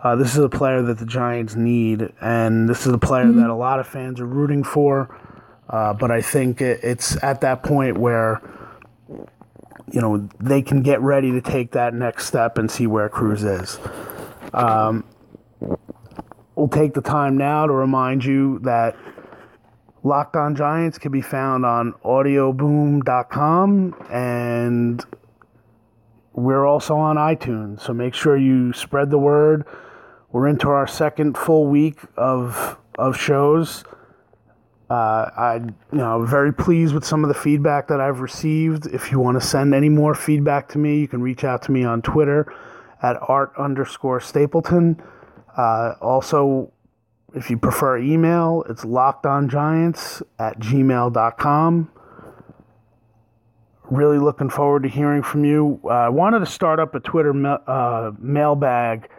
Uh, 0.04 0.16
this 0.16 0.34
is 0.34 0.44
a 0.44 0.50
player 0.50 0.82
that 0.84 1.00
the 1.00 1.06
Giants 1.06 1.56
need, 1.56 2.14
and 2.22 2.70
this 2.70 2.86
is 2.86 2.94
a 2.94 2.98
player 3.00 3.26
mm-hmm. 3.26 3.42
that 3.42 3.50
a 3.50 3.56
lot 3.56 3.80
of 3.80 3.88
fans 3.88 4.20
are 4.20 4.28
rooting 4.28 4.64
for. 4.64 5.18
Uh, 5.70 5.94
but 5.94 6.12
I 6.12 6.22
think 6.22 6.62
it, 6.62 6.80
it's 6.84 7.22
at 7.24 7.42
that 7.42 7.64
point 7.64 7.98
where 7.98 8.42
you 9.92 10.02
know 10.02 10.30
they 10.40 10.62
can 10.62 10.82
get 10.82 11.02
ready 11.02 11.32
to 11.32 11.42
take 11.42 11.72
that 11.72 11.94
next 11.94 12.28
step 12.28 12.58
and 12.58 12.70
see 12.70 12.88
where 12.88 13.10
Cruz 13.10 13.44
is. 13.44 13.80
Um, 14.54 15.04
We'll 16.58 16.68
take 16.68 16.96
the 16.96 17.02
time 17.02 17.38
now 17.38 17.68
to 17.68 17.72
remind 17.72 18.26
you 18.26 18.58
that 18.64 18.96
Locked 20.02 20.36
On 20.36 20.56
Giants 20.56 20.98
can 20.98 21.12
be 21.12 21.22
found 21.22 21.68
on 21.68 21.94
audioboom.com 22.04 23.96
and 24.12 25.06
we're 26.34 26.66
also 26.66 26.96
on 26.96 27.18
iTunes. 27.18 27.82
So 27.82 27.94
make 27.94 28.16
sure 28.16 28.36
you 28.36 28.74
spread 28.74 29.12
the 29.12 29.20
word. 29.20 29.66
We're 30.32 30.48
into 30.48 30.70
our 30.70 30.88
second 30.88 31.38
full 31.38 31.68
week 31.68 32.00
of 32.18 32.80
of 32.98 33.16
shows. 33.16 33.84
Uh, 34.90 35.30
I, 35.38 35.60
you 35.92 36.00
know, 36.00 36.26
very 36.26 36.52
pleased 36.52 36.96
with 36.96 37.06
some 37.06 37.24
of 37.24 37.28
the 37.28 37.36
feedback 37.36 37.88
that 37.90 38.02
I've 38.02 38.22
received. 38.22 38.88
If 38.88 39.12
you 39.12 39.20
want 39.20 39.40
to 39.40 39.46
send 39.46 39.76
any 39.76 39.90
more 39.90 40.16
feedback 40.16 40.70
to 40.70 40.80
me, 40.80 41.02
you 41.02 41.08
can 41.08 41.22
reach 41.22 41.44
out 41.44 41.62
to 41.64 41.72
me 41.72 41.84
on 41.84 42.02
Twitter 42.02 42.52
at 43.04 43.16
art 43.22 43.54
underscore 43.60 44.20
Stapleton. 44.20 45.00
Uh, 45.58 45.96
also, 46.02 46.72
if 47.34 47.50
you 47.50 47.58
prefer 47.58 47.98
email, 47.98 48.64
it's 48.70 48.86
lockedongiants 48.86 50.22
at 50.40 50.60
gmail.com. 50.60 51.92
Really 53.90 54.20
looking 54.20 54.50
forward 54.50 54.84
to 54.84 54.90
hearing 54.90 55.24
from 55.24 55.46
you. 55.46 55.80
Uh, 55.84 55.88
I 55.88 56.10
wanted 56.10 56.40
to 56.40 56.46
start 56.46 56.80
up 56.80 56.94
a 56.94 57.00
Twitter 57.00 57.34
ma- 57.34 57.60
uh, 57.68 58.12
mailbag 58.20 59.10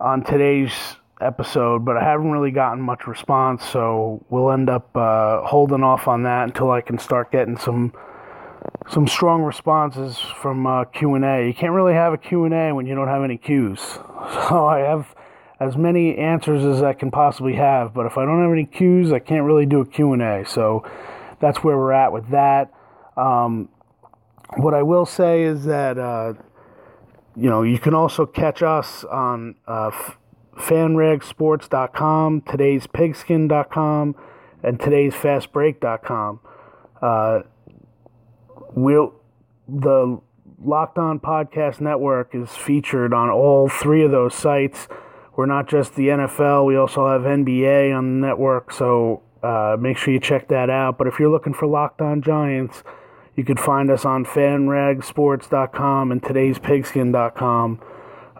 on 0.00 0.24
today's 0.24 0.72
episode, 1.20 1.84
but 1.84 1.96
I 1.96 2.02
haven't 2.02 2.30
really 2.30 2.50
gotten 2.50 2.80
much 2.80 3.06
response, 3.06 3.64
so 3.64 4.24
we'll 4.28 4.50
end 4.50 4.68
up 4.68 4.94
uh, 4.96 5.42
holding 5.42 5.82
off 5.82 6.08
on 6.08 6.24
that 6.24 6.44
until 6.44 6.70
I 6.70 6.80
can 6.80 6.98
start 6.98 7.30
getting 7.30 7.56
some 7.56 7.92
some 8.88 9.06
strong 9.06 9.42
responses 9.42 10.18
from 10.18 10.66
uh, 10.66 10.84
Q&A. 10.84 11.46
You 11.46 11.54
can't 11.54 11.72
really 11.72 11.94
have 11.94 12.12
a 12.12 12.18
Q&A 12.18 12.72
when 12.72 12.86
you 12.86 12.94
don't 12.94 13.08
have 13.08 13.22
any 13.22 13.38
Qs. 13.38 14.02
So 14.48 14.66
I 14.66 14.80
have 14.80 15.14
as 15.58 15.76
many 15.76 16.16
answers 16.16 16.64
as 16.64 16.82
I 16.82 16.92
can 16.92 17.10
possibly 17.10 17.54
have. 17.54 17.94
But 17.94 18.06
if 18.06 18.18
I 18.18 18.24
don't 18.24 18.42
have 18.42 18.52
any 18.52 18.66
cues, 18.66 19.12
I 19.12 19.18
can't 19.18 19.44
really 19.44 19.66
do 19.66 19.80
a 19.80 19.86
Q&A. 19.86 20.44
So 20.46 20.84
that's 21.40 21.64
where 21.64 21.76
we're 21.76 21.92
at 21.92 22.12
with 22.12 22.28
that. 22.30 22.72
Um, 23.16 23.68
what 24.56 24.74
I 24.74 24.82
will 24.82 25.06
say 25.06 25.42
is 25.42 25.64
that, 25.64 25.98
uh, 25.98 26.34
you 27.34 27.48
know, 27.48 27.62
you 27.62 27.78
can 27.78 27.94
also 27.94 28.26
catch 28.26 28.62
us 28.62 29.04
on 29.04 29.56
uh, 29.66 29.90
fanragsports.com, 30.56 32.42
today's 32.42 32.86
and 34.62 34.80
today's 34.80 35.14
fastbreak.com. 35.14 36.40
Uh, 37.00 37.40
we'll, 38.74 39.14
the 39.68 40.20
Locked 40.62 40.98
On 40.98 41.20
Podcast 41.20 41.80
Network 41.80 42.34
is 42.34 42.50
featured 42.50 43.12
on 43.12 43.28
all 43.30 43.68
three 43.68 44.02
of 44.02 44.10
those 44.10 44.34
sites. 44.34 44.88
We're 45.36 45.46
not 45.46 45.68
just 45.68 45.94
the 45.96 46.08
NFL, 46.08 46.64
we 46.64 46.76
also 46.76 47.06
have 47.08 47.22
NBA 47.22 47.94
on 47.96 48.20
the 48.20 48.26
network, 48.26 48.72
so 48.72 49.22
uh, 49.42 49.76
make 49.78 49.98
sure 49.98 50.14
you 50.14 50.18
check 50.18 50.48
that 50.48 50.70
out. 50.70 50.96
But 50.96 51.08
if 51.08 51.18
you're 51.18 51.30
looking 51.30 51.52
for 51.52 51.66
Locked 51.66 52.00
On 52.00 52.22
Giants, 52.22 52.82
you 53.36 53.44
can 53.44 53.58
find 53.58 53.90
us 53.90 54.06
on 54.06 54.24
fanragsports.com 54.24 56.10
and 56.10 56.22
today'spigskin.com. 56.22 57.80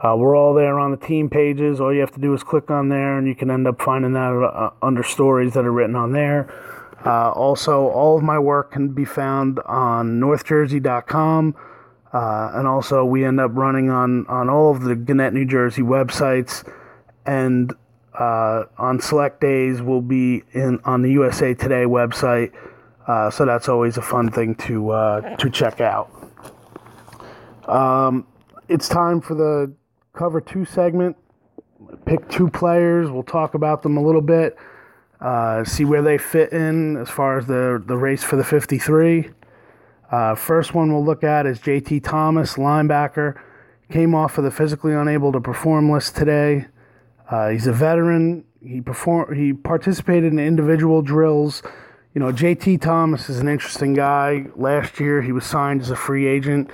Uh, 0.03 0.17
we're 0.17 0.35
all 0.35 0.55
there 0.55 0.79
on 0.79 0.91
the 0.91 0.97
team 0.97 1.29
pages. 1.29 1.83
All 1.83 1.93
you 1.93 2.01
have 2.01 2.13
to 2.13 2.21
do 2.21 2.33
is 2.33 2.43
click 2.43 2.71
on 2.71 2.89
there, 2.89 3.19
and 3.19 3.29
you 3.29 3.35
can 3.35 3.51
end 3.51 3.67
up 3.67 3.81
finding 3.81 4.15
that 4.15 4.33
uh, 4.33 4.71
under 4.81 5.03
stories 5.03 5.53
that 5.53 5.67
are 5.67 5.73
written 5.73 5.97
on 5.97 6.13
there. 6.13 6.51
Uh, 7.05 7.31
also, 7.31 7.89
all 7.89 8.17
of 8.17 8.23
my 8.23 8.39
work 8.39 8.73
can 8.73 8.89
be 8.89 9.05
found 9.05 9.61
on 9.67 10.19
northjersey.com. 10.19 11.55
Uh, 12.13 12.51
and 12.55 12.67
also, 12.67 13.05
we 13.05 13.23
end 13.23 13.39
up 13.39 13.51
running 13.53 13.91
on, 13.91 14.27
on 14.29 14.49
all 14.49 14.75
of 14.75 14.83
the 14.83 14.97
Gannett, 14.97 15.35
New 15.35 15.45
Jersey 15.45 15.83
websites 15.83 16.65
and 17.27 17.73
uh, 18.19 18.65
on 18.79 19.01
select 19.01 19.41
days 19.41 19.83
will 19.83 20.01
be 20.01 20.43
in 20.53 20.81
on 20.85 21.03
the 21.03 21.11
USA 21.13 21.55
Today 21.55 21.85
website. 21.85 22.53
Uh, 23.07 23.31
so 23.31 23.45
that's 23.45 23.69
always 23.69 23.97
a 23.97 24.03
fun 24.03 24.31
thing 24.31 24.55
to 24.55 24.91
uh, 24.91 25.37
to 25.37 25.51
check 25.51 25.81
out. 25.81 26.11
Um, 27.69 28.27
it's 28.69 28.89
time 28.89 29.21
for 29.21 29.35
the 29.35 29.73
cover 30.13 30.41
two 30.41 30.65
segment, 30.65 31.17
pick 32.05 32.29
two 32.29 32.49
players. 32.49 33.11
We'll 33.11 33.23
talk 33.23 33.55
about 33.55 33.83
them 33.83 33.97
a 33.97 34.03
little 34.03 34.21
bit, 34.21 34.57
uh, 35.21 35.65
see 35.65 35.85
where 35.85 36.03
they 36.03 36.19
fit 36.19 36.53
in 36.53 36.97
as 36.97 37.11
far 37.11 37.39
as 37.39 37.47
the, 37.47 37.83
the 37.85 37.97
race 37.97 38.23
for 38.23 38.37
the 38.37 38.45
53. 38.45 39.31
Uh, 40.11 40.35
first 40.35 40.75
one 40.75 40.93
we'll 40.93 41.05
look 41.05 41.25
at 41.25 41.47
is 41.47 41.59
JT 41.59 42.03
Thomas, 42.05 42.55
linebacker. 42.55 43.39
Came 43.91 44.15
off 44.15 44.39
of 44.39 44.45
the 44.45 44.51
physically 44.51 44.95
unable 44.95 45.33
to 45.33 45.41
perform 45.41 45.91
list 45.91 46.17
today. 46.17 46.67
Uh, 47.31 47.51
he's 47.51 47.67
a 47.67 47.73
veteran. 47.73 48.45
He 48.65 48.81
perform. 48.81 49.35
He 49.35 49.53
participated 49.53 50.33
in 50.33 50.39
individual 50.39 51.03
drills. 51.03 51.63
You 52.15 52.21
know, 52.21 52.33
JT 52.33 52.81
Thomas 52.81 53.29
is 53.29 53.39
an 53.39 53.49
interesting 53.49 53.95
guy. 53.95 54.47
Last 54.57 54.99
year, 55.01 55.23
he 55.23 55.33
was 55.33 55.45
signed 55.45 55.83
as 55.83 55.91
a 55.91 55.97
free 55.97 56.27
agent 56.27 56.71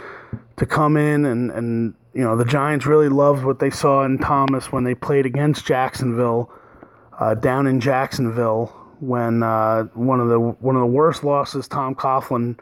to 0.57 0.67
come 0.67 0.97
in, 0.97 1.25
and 1.25 1.51
and 1.51 1.95
you 2.15 2.23
know 2.23 2.37
the 2.37 2.45
Giants 2.45 2.87
really 2.87 3.09
loved 3.09 3.45
what 3.45 3.59
they 3.59 3.71
saw 3.71 4.05
in 4.05 4.19
Thomas 4.19 4.71
when 4.71 4.85
they 4.85 4.95
played 4.95 5.27
against 5.27 5.67
Jacksonville 5.67 6.51
uh, 7.19 7.35
down 7.35 7.67
in 7.67 7.81
Jacksonville 7.81 8.67
when 9.01 9.43
uh, 9.43 9.85
one 9.95 10.21
of 10.21 10.29
the 10.29 10.39
one 10.39 10.77
of 10.77 10.81
the 10.81 10.87
worst 10.87 11.25
losses 11.25 11.67
Tom 11.67 11.95
Coughlin 11.95 12.59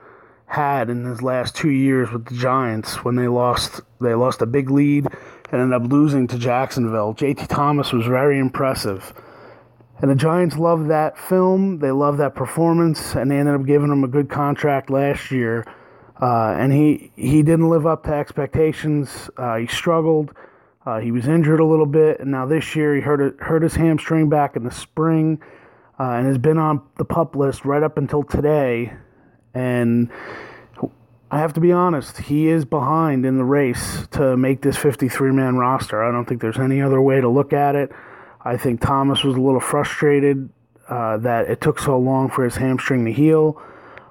had 0.46 0.90
in 0.90 1.04
his 1.04 1.22
last 1.22 1.54
two 1.54 1.70
years 1.70 2.10
with 2.10 2.24
the 2.26 2.34
Giants 2.34 3.04
when 3.04 3.14
they 3.16 3.28
lost 3.28 3.80
they 4.00 4.14
lost 4.14 4.42
a 4.42 4.46
big 4.46 4.70
lead 4.70 5.06
and 5.50 5.60
ended 5.60 5.82
up 5.82 5.90
losing 5.90 6.26
to 6.28 6.38
Jacksonville. 6.38 7.14
JT 7.14 7.48
Thomas 7.48 7.92
was 7.92 8.06
very 8.06 8.38
impressive. 8.38 9.12
And 10.00 10.10
the 10.10 10.14
Giants 10.14 10.56
loved 10.56 10.88
that 10.88 11.18
film. 11.18 11.78
They 11.78 11.90
loved 11.90 12.18
that 12.20 12.34
performance, 12.34 13.14
and 13.14 13.30
they 13.30 13.36
ended 13.36 13.54
up 13.54 13.66
giving 13.66 13.90
him 13.90 14.02
a 14.02 14.08
good 14.08 14.30
contract 14.30 14.88
last 14.88 15.30
year. 15.30 15.66
Uh, 16.20 16.54
and 16.58 16.72
he, 16.72 17.12
he 17.16 17.42
didn't 17.42 17.68
live 17.68 17.86
up 17.86 18.04
to 18.04 18.12
expectations. 18.12 19.30
Uh, 19.36 19.56
he 19.56 19.66
struggled. 19.66 20.32
Uh, 20.86 20.98
he 21.00 21.12
was 21.12 21.28
injured 21.28 21.60
a 21.60 21.64
little 21.64 21.86
bit, 21.86 22.20
and 22.20 22.30
now 22.30 22.46
this 22.46 22.74
year 22.74 22.94
he 22.94 23.00
hurt, 23.00 23.38
hurt 23.40 23.62
his 23.62 23.74
hamstring 23.74 24.28
back 24.28 24.56
in 24.56 24.64
the 24.64 24.70
spring 24.70 25.40
uh, 25.98 26.12
and 26.12 26.26
has 26.26 26.38
been 26.38 26.56
on 26.56 26.82
the 26.96 27.04
pup 27.04 27.36
list 27.36 27.66
right 27.66 27.82
up 27.82 27.98
until 27.98 28.22
today. 28.22 28.92
And 29.52 30.10
I 31.32 31.38
have 31.38 31.52
to 31.52 31.60
be 31.60 31.70
honest, 31.70 32.18
he 32.18 32.48
is 32.48 32.64
behind 32.64 33.24
in 33.24 33.36
the 33.36 33.44
race 33.44 34.06
to 34.12 34.36
make 34.36 34.62
this 34.62 34.76
53 34.76 35.30
man 35.30 35.56
roster. 35.56 36.02
I 36.02 36.10
don't 36.10 36.24
think 36.24 36.40
there's 36.40 36.58
any 36.58 36.82
other 36.82 37.00
way 37.00 37.20
to 37.20 37.28
look 37.28 37.52
at 37.52 37.76
it. 37.76 37.92
I 38.44 38.56
think 38.56 38.80
Thomas 38.80 39.22
was 39.22 39.36
a 39.36 39.40
little 39.40 39.60
frustrated 39.60 40.48
uh, 40.88 41.18
that 41.18 41.48
it 41.48 41.60
took 41.60 41.78
so 41.78 41.96
long 41.98 42.30
for 42.30 42.42
his 42.42 42.56
hamstring 42.56 43.04
to 43.04 43.12
heal. 43.12 43.62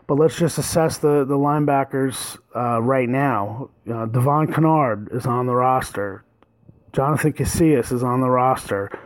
But 0.08 0.16
let's 0.16 0.38
just 0.38 0.58
assess 0.58 0.98
the, 0.98 1.26
the 1.26 1.36
linebackers 1.36 2.40
uh, 2.56 2.82
right 2.82 3.10
now. 3.10 3.70
Uh, 3.88 4.06
Devon 4.06 4.52
Kennard 4.52 5.10
is 5.12 5.26
on 5.26 5.46
the 5.46 5.56
roster. 5.56 6.24
Jonathan 6.94 7.34
Casillas 7.34 7.92
is 7.92 8.02
on 8.02 8.22
the 8.22 8.30
roster. 8.30 8.98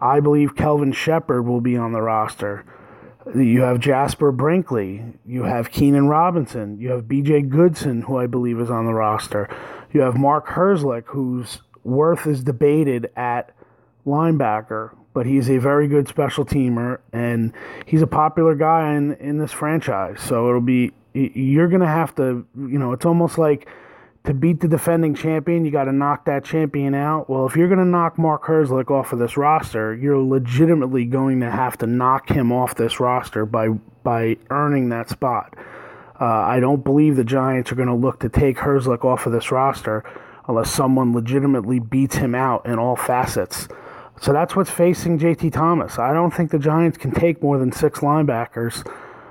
I 0.00 0.20
believe 0.20 0.56
Kelvin 0.56 0.92
Sheppard 0.92 1.46
will 1.46 1.60
be 1.60 1.76
on 1.76 1.92
the 1.92 2.02
roster. 2.02 2.64
You 3.34 3.62
have 3.62 3.80
Jasper 3.80 4.32
Brinkley. 4.32 5.04
You 5.26 5.42
have 5.42 5.70
Keenan 5.70 6.08
Robinson. 6.08 6.78
You 6.78 6.90
have 6.90 7.04
BJ 7.04 7.48
Goodson, 7.48 8.02
who 8.02 8.16
I 8.16 8.26
believe 8.26 8.58
is 8.60 8.70
on 8.70 8.86
the 8.86 8.94
roster. 8.94 9.48
You 9.92 10.00
have 10.00 10.16
Mark 10.16 10.48
Herzlich, 10.48 11.04
whose 11.06 11.60
worth 11.84 12.26
is 12.26 12.42
debated 12.42 13.10
at 13.16 13.54
linebacker, 14.06 14.94
but 15.12 15.26
he's 15.26 15.50
a 15.50 15.58
very 15.58 15.88
good 15.88 16.08
special 16.08 16.44
teamer 16.44 16.98
and 17.12 17.52
he's 17.86 18.02
a 18.02 18.06
popular 18.06 18.54
guy 18.54 18.94
in, 18.94 19.14
in 19.14 19.38
this 19.38 19.52
franchise. 19.52 20.20
So 20.20 20.48
it'll 20.48 20.60
be, 20.60 20.92
you're 21.12 21.68
going 21.68 21.80
to 21.80 21.86
have 21.86 22.14
to, 22.16 22.46
you 22.56 22.78
know, 22.78 22.92
it's 22.92 23.04
almost 23.04 23.36
like 23.36 23.68
to 24.24 24.34
beat 24.34 24.60
the 24.60 24.68
defending 24.68 25.14
champion, 25.14 25.64
you 25.64 25.70
got 25.70 25.84
to 25.84 25.92
knock 25.92 26.26
that 26.26 26.44
champion 26.44 26.94
out. 26.94 27.30
Well, 27.30 27.46
if 27.46 27.56
you're 27.56 27.68
going 27.68 27.78
to 27.78 27.86
knock 27.86 28.18
Mark 28.18 28.44
Herzlich 28.44 28.90
off 28.90 29.12
of 29.12 29.18
this 29.18 29.36
roster, 29.36 29.94
you're 29.94 30.22
legitimately 30.22 31.06
going 31.06 31.40
to 31.40 31.50
have 31.50 31.78
to 31.78 31.86
knock 31.86 32.28
him 32.28 32.52
off 32.52 32.74
this 32.74 33.00
roster 33.00 33.46
by 33.46 33.68
by 34.02 34.36
earning 34.50 34.90
that 34.90 35.08
spot. 35.08 35.54
Uh, 36.20 36.24
I 36.24 36.60
don't 36.60 36.84
believe 36.84 37.16
the 37.16 37.24
Giants 37.24 37.72
are 37.72 37.74
going 37.74 37.88
to 37.88 37.94
look 37.94 38.20
to 38.20 38.28
take 38.28 38.58
Herzlich 38.58 39.04
off 39.04 39.24
of 39.24 39.32
this 39.32 39.50
roster 39.50 40.04
unless 40.46 40.70
someone 40.70 41.14
legitimately 41.14 41.78
beats 41.78 42.16
him 42.16 42.34
out 42.34 42.66
in 42.66 42.78
all 42.78 42.96
facets. 42.96 43.68
So 44.20 44.34
that's 44.34 44.54
what's 44.54 44.70
facing 44.70 45.18
JT 45.18 45.52
Thomas. 45.52 45.98
I 45.98 46.12
don't 46.12 46.30
think 46.30 46.50
the 46.50 46.58
Giants 46.58 46.98
can 46.98 47.10
take 47.10 47.42
more 47.42 47.56
than 47.56 47.72
six 47.72 48.00
linebackers. 48.00 48.86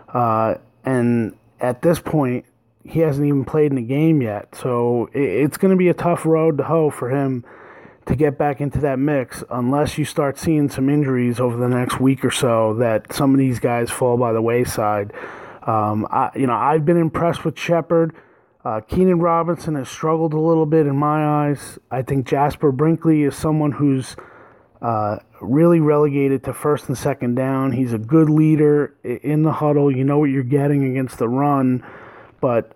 Uh, 0.07 0.55
and 0.83 1.35
at 1.59 1.83
this 1.83 1.99
point, 1.99 2.45
he 2.83 2.99
hasn't 2.99 3.27
even 3.27 3.45
played 3.45 3.71
in 3.71 3.77
a 3.77 3.83
game 3.83 4.21
yet. 4.21 4.55
So 4.55 5.09
it's 5.13 5.57
going 5.57 5.71
to 5.71 5.77
be 5.77 5.89
a 5.89 5.93
tough 5.93 6.25
road 6.25 6.57
to 6.57 6.63
hoe 6.63 6.89
for 6.89 7.09
him 7.09 7.45
to 8.05 8.15
get 8.15 8.37
back 8.37 8.59
into 8.59 8.79
that 8.79 8.97
mix 8.97 9.43
unless 9.51 9.97
you 9.97 10.05
start 10.05 10.37
seeing 10.37 10.69
some 10.69 10.89
injuries 10.89 11.39
over 11.39 11.57
the 11.57 11.69
next 11.69 11.99
week 11.99 12.25
or 12.25 12.31
so 12.31 12.73
that 12.75 13.13
some 13.13 13.33
of 13.33 13.37
these 13.37 13.59
guys 13.59 13.91
fall 13.91 14.17
by 14.17 14.33
the 14.33 14.41
wayside. 14.41 15.13
Um, 15.63 16.07
I, 16.09 16.31
you 16.35 16.47
know, 16.47 16.55
I've 16.55 16.85
been 16.85 16.97
impressed 16.97 17.45
with 17.45 17.57
Sheppard. 17.57 18.15
Uh, 18.65 18.81
Keenan 18.81 19.19
Robinson 19.19 19.75
has 19.75 19.87
struggled 19.87 20.33
a 20.33 20.39
little 20.39 20.65
bit 20.65 20.87
in 20.87 20.95
my 20.95 21.47
eyes. 21.47 21.77
I 21.91 22.01
think 22.01 22.27
Jasper 22.27 22.71
Brinkley 22.71 23.23
is 23.23 23.35
someone 23.35 23.71
who's 23.71 24.15
uh, 24.81 25.17
really 25.39 25.79
relegated 25.79 26.43
to 26.45 26.53
first 26.53 26.87
and 26.87 26.97
second 26.97 27.35
down. 27.35 27.73
He's 27.73 27.93
a 27.93 27.97
good 27.97 28.29
leader 28.29 28.95
in 29.03 29.43
the 29.43 29.53
huddle. 29.53 29.95
You 29.95 30.03
know 30.03 30.17
what 30.17 30.29
you're 30.29 30.43
getting 30.43 30.89
against 30.89 31.19
the 31.19 31.29
run. 31.29 31.85
But 32.41 32.73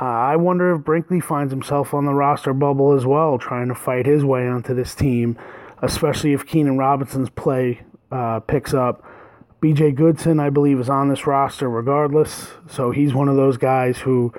uh, 0.00 0.04
I 0.04 0.36
wonder 0.36 0.74
if 0.74 0.84
Brinkley 0.84 1.20
finds 1.20 1.52
himself 1.52 1.92
on 1.92 2.04
the 2.04 2.14
roster 2.14 2.52
bubble 2.52 2.92
as 2.92 3.04
well, 3.04 3.38
trying 3.38 3.68
to 3.68 3.74
fight 3.74 4.06
his 4.06 4.24
way 4.24 4.46
onto 4.46 4.74
this 4.74 4.94
team, 4.94 5.36
especially 5.82 6.32
if 6.32 6.46
Keenan 6.46 6.78
Robinson's 6.78 7.30
play 7.30 7.80
uh, 8.12 8.40
picks 8.40 8.72
up. 8.72 9.04
BJ 9.60 9.92
Goodson, 9.92 10.38
I 10.38 10.50
believe, 10.50 10.78
is 10.78 10.88
on 10.88 11.08
this 11.08 11.26
roster 11.26 11.68
regardless. 11.68 12.52
So 12.68 12.92
he's 12.92 13.12
one 13.12 13.28
of 13.28 13.34
those 13.34 13.56
guys 13.56 13.98
who 13.98 14.32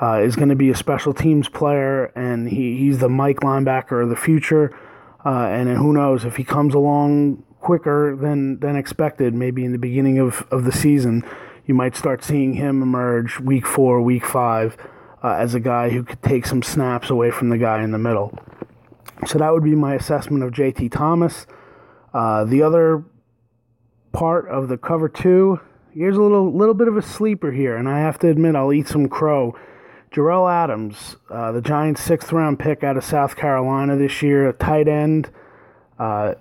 uh, 0.00 0.20
is 0.22 0.36
going 0.36 0.48
to 0.48 0.54
be 0.54 0.70
a 0.70 0.76
special 0.76 1.12
teams 1.12 1.48
player, 1.48 2.06
and 2.14 2.48
he, 2.48 2.76
he's 2.76 2.98
the 2.98 3.08
Mike 3.08 3.40
linebacker 3.40 4.00
of 4.00 4.10
the 4.10 4.16
future. 4.16 4.76
Uh, 5.24 5.46
and 5.46 5.68
who 5.68 5.92
knows 5.92 6.24
if 6.24 6.36
he 6.36 6.44
comes 6.44 6.72
along 6.72 7.42
quicker 7.60 8.16
than, 8.16 8.60
than 8.60 8.76
expected, 8.76 9.34
maybe 9.34 9.64
in 9.64 9.72
the 9.72 9.78
beginning 9.78 10.18
of, 10.18 10.46
of 10.52 10.64
the 10.64 10.72
season 10.72 11.24
you 11.70 11.74
might 11.74 11.94
start 11.94 12.24
seeing 12.24 12.54
him 12.54 12.82
emerge 12.82 13.38
week 13.38 13.64
four, 13.64 14.02
week 14.02 14.26
five, 14.26 14.76
uh, 15.22 15.34
as 15.34 15.54
a 15.54 15.60
guy 15.60 15.88
who 15.88 16.02
could 16.02 16.20
take 16.20 16.44
some 16.44 16.64
snaps 16.64 17.10
away 17.10 17.30
from 17.30 17.48
the 17.48 17.58
guy 17.58 17.80
in 17.84 17.92
the 17.92 17.98
middle. 17.98 18.36
So 19.24 19.38
that 19.38 19.52
would 19.52 19.62
be 19.62 19.76
my 19.76 19.94
assessment 19.94 20.42
of 20.42 20.50
JT 20.50 20.90
Thomas. 20.90 21.46
Uh, 22.12 22.44
the 22.44 22.60
other 22.60 23.04
part 24.10 24.48
of 24.48 24.66
the 24.66 24.76
cover 24.76 25.08
two, 25.08 25.60
here's 25.94 26.16
a 26.16 26.20
little 26.20 26.52
little 26.52 26.74
bit 26.74 26.88
of 26.88 26.96
a 26.96 27.02
sleeper 27.02 27.52
here, 27.52 27.76
and 27.76 27.88
I 27.88 28.00
have 28.00 28.18
to 28.18 28.28
admit 28.28 28.56
I'll 28.56 28.72
eat 28.72 28.88
some 28.88 29.08
crow. 29.08 29.56
Jerell 30.10 30.52
Adams, 30.52 31.18
uh, 31.30 31.52
the 31.52 31.60
Giants' 31.60 32.02
sixth 32.02 32.32
round 32.32 32.58
pick 32.58 32.82
out 32.82 32.96
of 32.96 33.04
South 33.04 33.36
Carolina 33.36 33.96
this 33.96 34.22
year, 34.22 34.48
a 34.48 34.52
tight 34.52 34.88
end. 34.88 35.30
Uh, 36.00 36.34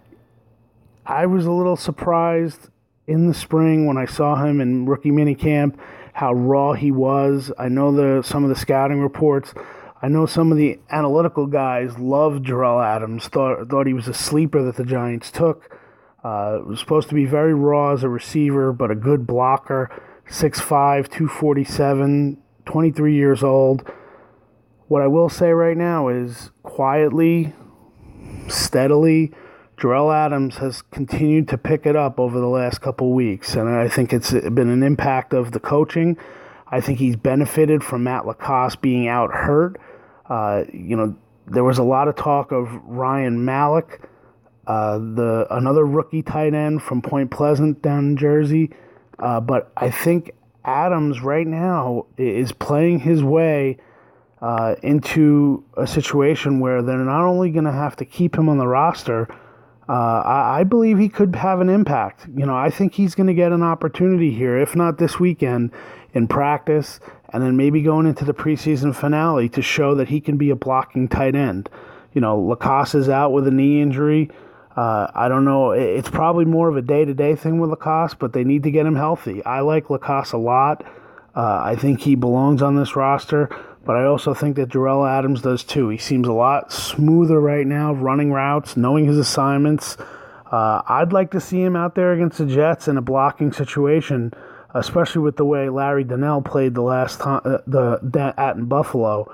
I 1.05 1.27
was 1.27 1.45
a 1.45 1.51
little 1.51 1.75
surprised 1.75 2.69
in 3.09 3.27
the 3.27 3.33
spring 3.33 3.87
when 3.87 3.97
I 3.97 4.05
saw 4.05 4.35
him 4.35 4.61
in 4.61 4.85
rookie 4.85 5.09
minicamp, 5.09 5.77
how 6.13 6.33
raw 6.33 6.73
he 6.73 6.91
was. 6.91 7.51
I 7.57 7.67
know 7.67 7.91
the 7.91 8.21
some 8.21 8.43
of 8.43 8.49
the 8.49 8.55
scouting 8.55 9.01
reports. 9.01 9.53
I 10.01 10.07
know 10.07 10.25
some 10.25 10.51
of 10.51 10.57
the 10.57 10.79
analytical 10.91 11.47
guys 11.47 11.97
loved 11.97 12.45
Jerell 12.45 12.85
Adams, 12.85 13.27
thought 13.27 13.67
thought 13.67 13.87
he 13.87 13.93
was 13.93 14.07
a 14.07 14.13
sleeper 14.13 14.63
that 14.63 14.75
the 14.75 14.85
Giants 14.85 15.31
took. 15.31 15.75
Uh, 16.23 16.59
was 16.65 16.79
supposed 16.79 17.09
to 17.09 17.15
be 17.15 17.25
very 17.25 17.53
raw 17.53 17.93
as 17.93 18.03
a 18.03 18.09
receiver, 18.09 18.71
but 18.71 18.91
a 18.91 18.95
good 18.95 19.25
blocker. 19.25 19.89
6'5, 20.29 21.09
247, 21.09 22.37
23 22.65 23.15
years 23.15 23.41
old. 23.41 23.89
What 24.87 25.01
I 25.01 25.07
will 25.07 25.29
say 25.29 25.49
right 25.51 25.77
now 25.77 26.09
is 26.09 26.51
quietly, 26.61 27.53
steadily, 28.47 29.31
Jerell 29.79 30.13
Adams 30.13 30.57
has 30.57 30.81
continued 30.81 31.47
to 31.47 31.57
pick 31.57 31.85
it 31.85 31.95
up 31.95 32.19
over 32.19 32.37
the 32.37 32.47
last 32.47 32.81
couple 32.81 33.13
weeks, 33.13 33.55
and 33.55 33.69
I 33.69 33.87
think 33.87 34.11
it's 34.11 34.31
been 34.31 34.69
an 34.69 34.83
impact 34.83 35.33
of 35.33 35.53
the 35.53 35.59
coaching. 35.59 36.17
I 36.67 36.81
think 36.81 36.99
he's 36.99 37.15
benefited 37.15 37.81
from 37.81 38.03
Matt 38.03 38.25
LaCosse 38.25 38.75
being 38.75 39.07
out 39.07 39.31
hurt. 39.31 39.79
Uh, 40.27 40.65
you 40.73 40.97
know, 40.97 41.15
there 41.47 41.63
was 41.63 41.77
a 41.77 41.83
lot 41.83 42.09
of 42.09 42.17
talk 42.17 42.51
of 42.51 42.69
Ryan 42.83 43.45
Malleck, 43.45 44.01
uh, 44.67 44.97
the 44.97 45.47
another 45.49 45.85
rookie 45.85 46.23
tight 46.23 46.53
end 46.53 46.83
from 46.83 47.01
Point 47.01 47.31
Pleasant 47.31 47.81
down 47.81 47.99
in 47.99 48.17
Jersey, 48.17 48.71
uh, 49.17 49.39
but 49.39 49.71
I 49.77 49.91
think 49.91 50.31
Adams 50.65 51.21
right 51.21 51.47
now 51.47 52.05
is 52.17 52.51
playing 52.51 52.99
his 52.99 53.23
way. 53.23 53.77
Uh, 54.41 54.73
into 54.83 55.61
a 55.75 55.85
situation 55.85 56.61
where 56.61 56.81
they're 56.81 56.97
not 56.99 57.25
only 57.25 57.51
going 57.51 57.65
to 57.65 57.73
have 57.73 57.97
to 57.97 58.05
keep 58.05 58.37
him 58.37 58.47
on 58.47 58.57
the 58.57 58.65
roster, 58.65 59.27
uh, 59.89 60.21
I, 60.23 60.59
I, 60.59 60.63
believe 60.65 60.99
he 60.99 61.09
could 61.09 61.35
have 61.35 61.61
an 61.61 61.69
impact. 61.69 62.27
You 62.35 62.45
know, 62.45 62.55
I 62.55 62.69
think 62.69 62.93
he's 62.93 63.15
going 63.15 63.25
to 63.25 63.33
get 63.33 63.51
an 63.51 63.63
opportunity 63.63 64.31
here, 64.31 64.55
if 64.55 64.75
not 64.75 64.99
this 64.99 65.19
weekend, 65.19 65.71
in 66.13 66.27
practice, 66.27 66.99
and 67.33 67.41
then 67.41 67.57
maybe 67.57 67.81
going 67.81 68.05
into 68.05 68.23
the 68.23 68.33
preseason 68.33 68.95
finale 68.95 69.49
to 69.49 69.63
show 69.63 69.95
that 69.95 70.07
he 70.09 70.21
can 70.21 70.37
be 70.37 70.51
a 70.51 70.55
blocking 70.55 71.07
tight 71.07 71.35
end. 71.35 71.69
You 72.13 72.21
know, 72.21 72.39
LaCosse 72.39 72.93
is 72.93 73.09
out 73.09 73.33
with 73.33 73.47
a 73.47 73.51
knee 73.51 73.81
injury. 73.81 74.29
Uh, 74.75 75.07
I 75.13 75.27
don't 75.27 75.43
know. 75.43 75.71
It's 75.71 76.09
probably 76.09 76.45
more 76.45 76.69
of 76.69 76.77
a 76.77 76.83
day 76.83 77.03
to 77.03 77.13
day 77.15 77.35
thing 77.35 77.59
with 77.59 77.71
LaCosse, 77.71 78.13
but 78.13 78.33
they 78.33 78.43
need 78.43 78.63
to 78.63 78.71
get 78.71 78.85
him 78.85 78.95
healthy. 78.95 79.43
I 79.43 79.61
like 79.61 79.89
LaCosse 79.89 80.33
a 80.33 80.37
lot. 80.37 80.85
Uh, 81.35 81.61
I 81.63 81.75
think 81.75 82.01
he 82.01 82.15
belongs 82.15 82.61
on 82.61 82.75
this 82.75 82.95
roster, 82.95 83.49
but 83.85 83.95
I 83.95 84.05
also 84.05 84.33
think 84.33 84.55
that 84.57 84.69
Jerell 84.69 85.09
Adams 85.09 85.41
does 85.41 85.63
too. 85.63 85.89
He 85.89 85.97
seems 85.97 86.27
a 86.27 86.33
lot 86.33 86.71
smoother 86.71 87.39
right 87.39 87.65
now, 87.65 87.93
running 87.93 88.31
routes, 88.31 88.77
knowing 88.77 89.05
his 89.05 89.17
assignments. 89.17 89.97
Uh, 90.51 90.81
I'd 90.87 91.13
like 91.13 91.31
to 91.31 91.39
see 91.39 91.61
him 91.61 91.75
out 91.75 91.95
there 91.95 92.13
against 92.13 92.39
the 92.39 92.45
Jets 92.45 92.87
in 92.87 92.97
a 92.97 93.01
blocking 93.01 93.53
situation, 93.53 94.33
especially 94.73 95.21
with 95.21 95.37
the 95.37 95.45
way 95.45 95.69
Larry 95.69 96.03
Donnell 96.03 96.41
played 96.41 96.73
the 96.73 96.81
last 96.81 97.19
time 97.19 97.41
uh, 97.45 97.59
the 97.67 98.33
at 98.37 98.55
in 98.55 98.65
Buffalo. 98.65 99.31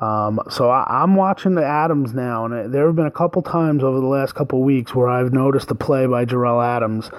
Um, 0.00 0.40
so 0.48 0.70
I, 0.70 1.02
am 1.02 1.16
watching 1.16 1.54
the 1.54 1.64
Adams 1.64 2.14
now, 2.14 2.44
and 2.44 2.72
there 2.72 2.86
have 2.86 2.94
been 2.94 3.06
a 3.06 3.10
couple 3.10 3.42
times 3.42 3.82
over 3.82 3.98
the 3.98 4.06
last 4.06 4.34
couple 4.34 4.62
weeks 4.62 4.94
where 4.94 5.08
I've 5.08 5.32
noticed 5.32 5.70
a 5.72 5.74
play 5.74 6.06
by 6.06 6.24
Jerell 6.24 6.64
Adams, 6.64 7.10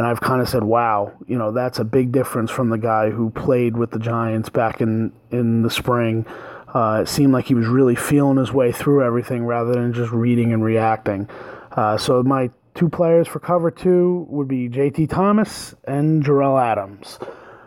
and 0.00 0.06
I've 0.06 0.22
kind 0.22 0.40
of 0.40 0.48
said, 0.48 0.64
"Wow, 0.64 1.12
you 1.26 1.36
know 1.36 1.52
that's 1.52 1.78
a 1.78 1.84
big 1.84 2.10
difference 2.10 2.50
from 2.50 2.70
the 2.70 2.78
guy 2.78 3.10
who 3.10 3.28
played 3.28 3.76
with 3.76 3.90
the 3.90 3.98
Giants 3.98 4.48
back 4.48 4.80
in 4.80 5.12
in 5.30 5.60
the 5.60 5.68
spring." 5.68 6.24
Uh, 6.72 7.00
it 7.02 7.08
seemed 7.08 7.34
like 7.34 7.44
he 7.44 7.54
was 7.54 7.66
really 7.66 7.94
feeling 7.94 8.38
his 8.38 8.50
way 8.50 8.72
through 8.72 9.04
everything 9.04 9.44
rather 9.44 9.74
than 9.74 9.92
just 9.92 10.10
reading 10.10 10.54
and 10.54 10.64
reacting. 10.64 11.28
Uh, 11.72 11.98
so 11.98 12.22
my 12.22 12.48
two 12.74 12.88
players 12.88 13.28
for 13.28 13.40
cover 13.40 13.70
two 13.70 14.24
would 14.30 14.48
be 14.48 14.68
J.T. 14.70 15.06
Thomas 15.08 15.74
and 15.84 16.24
Jerell 16.24 16.58
Adams. 16.58 17.18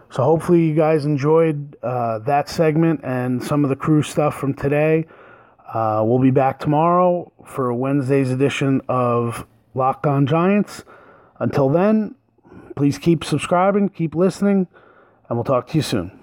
So 0.09 0.23
hopefully 0.23 0.65
you 0.65 0.73
guys 0.73 1.05
enjoyed 1.05 1.77
uh, 1.83 2.17
that 2.19 2.49
segment 2.49 3.01
and 3.03 3.43
some 3.43 3.63
of 3.63 3.69
the 3.69 3.75
Cruz 3.75 4.07
stuff 4.07 4.33
from 4.33 4.55
today. 4.55 5.05
Uh, 5.71 6.01
we'll 6.03 6.17
be 6.17 6.31
back 6.31 6.59
tomorrow 6.59 7.31
for 7.45 7.71
Wednesday's 7.75 8.31
edition 8.31 8.81
of 8.89 9.45
Locked 9.75 10.07
On 10.07 10.25
Giants. 10.25 10.83
Until 11.39 11.69
then, 11.69 12.15
please 12.75 12.97
keep 12.97 13.23
subscribing, 13.23 13.89
keep 13.89 14.15
listening, 14.15 14.67
and 15.27 15.37
we'll 15.37 15.43
talk 15.43 15.67
to 15.67 15.77
you 15.77 15.81
soon. 15.81 16.22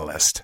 list. 0.05 0.43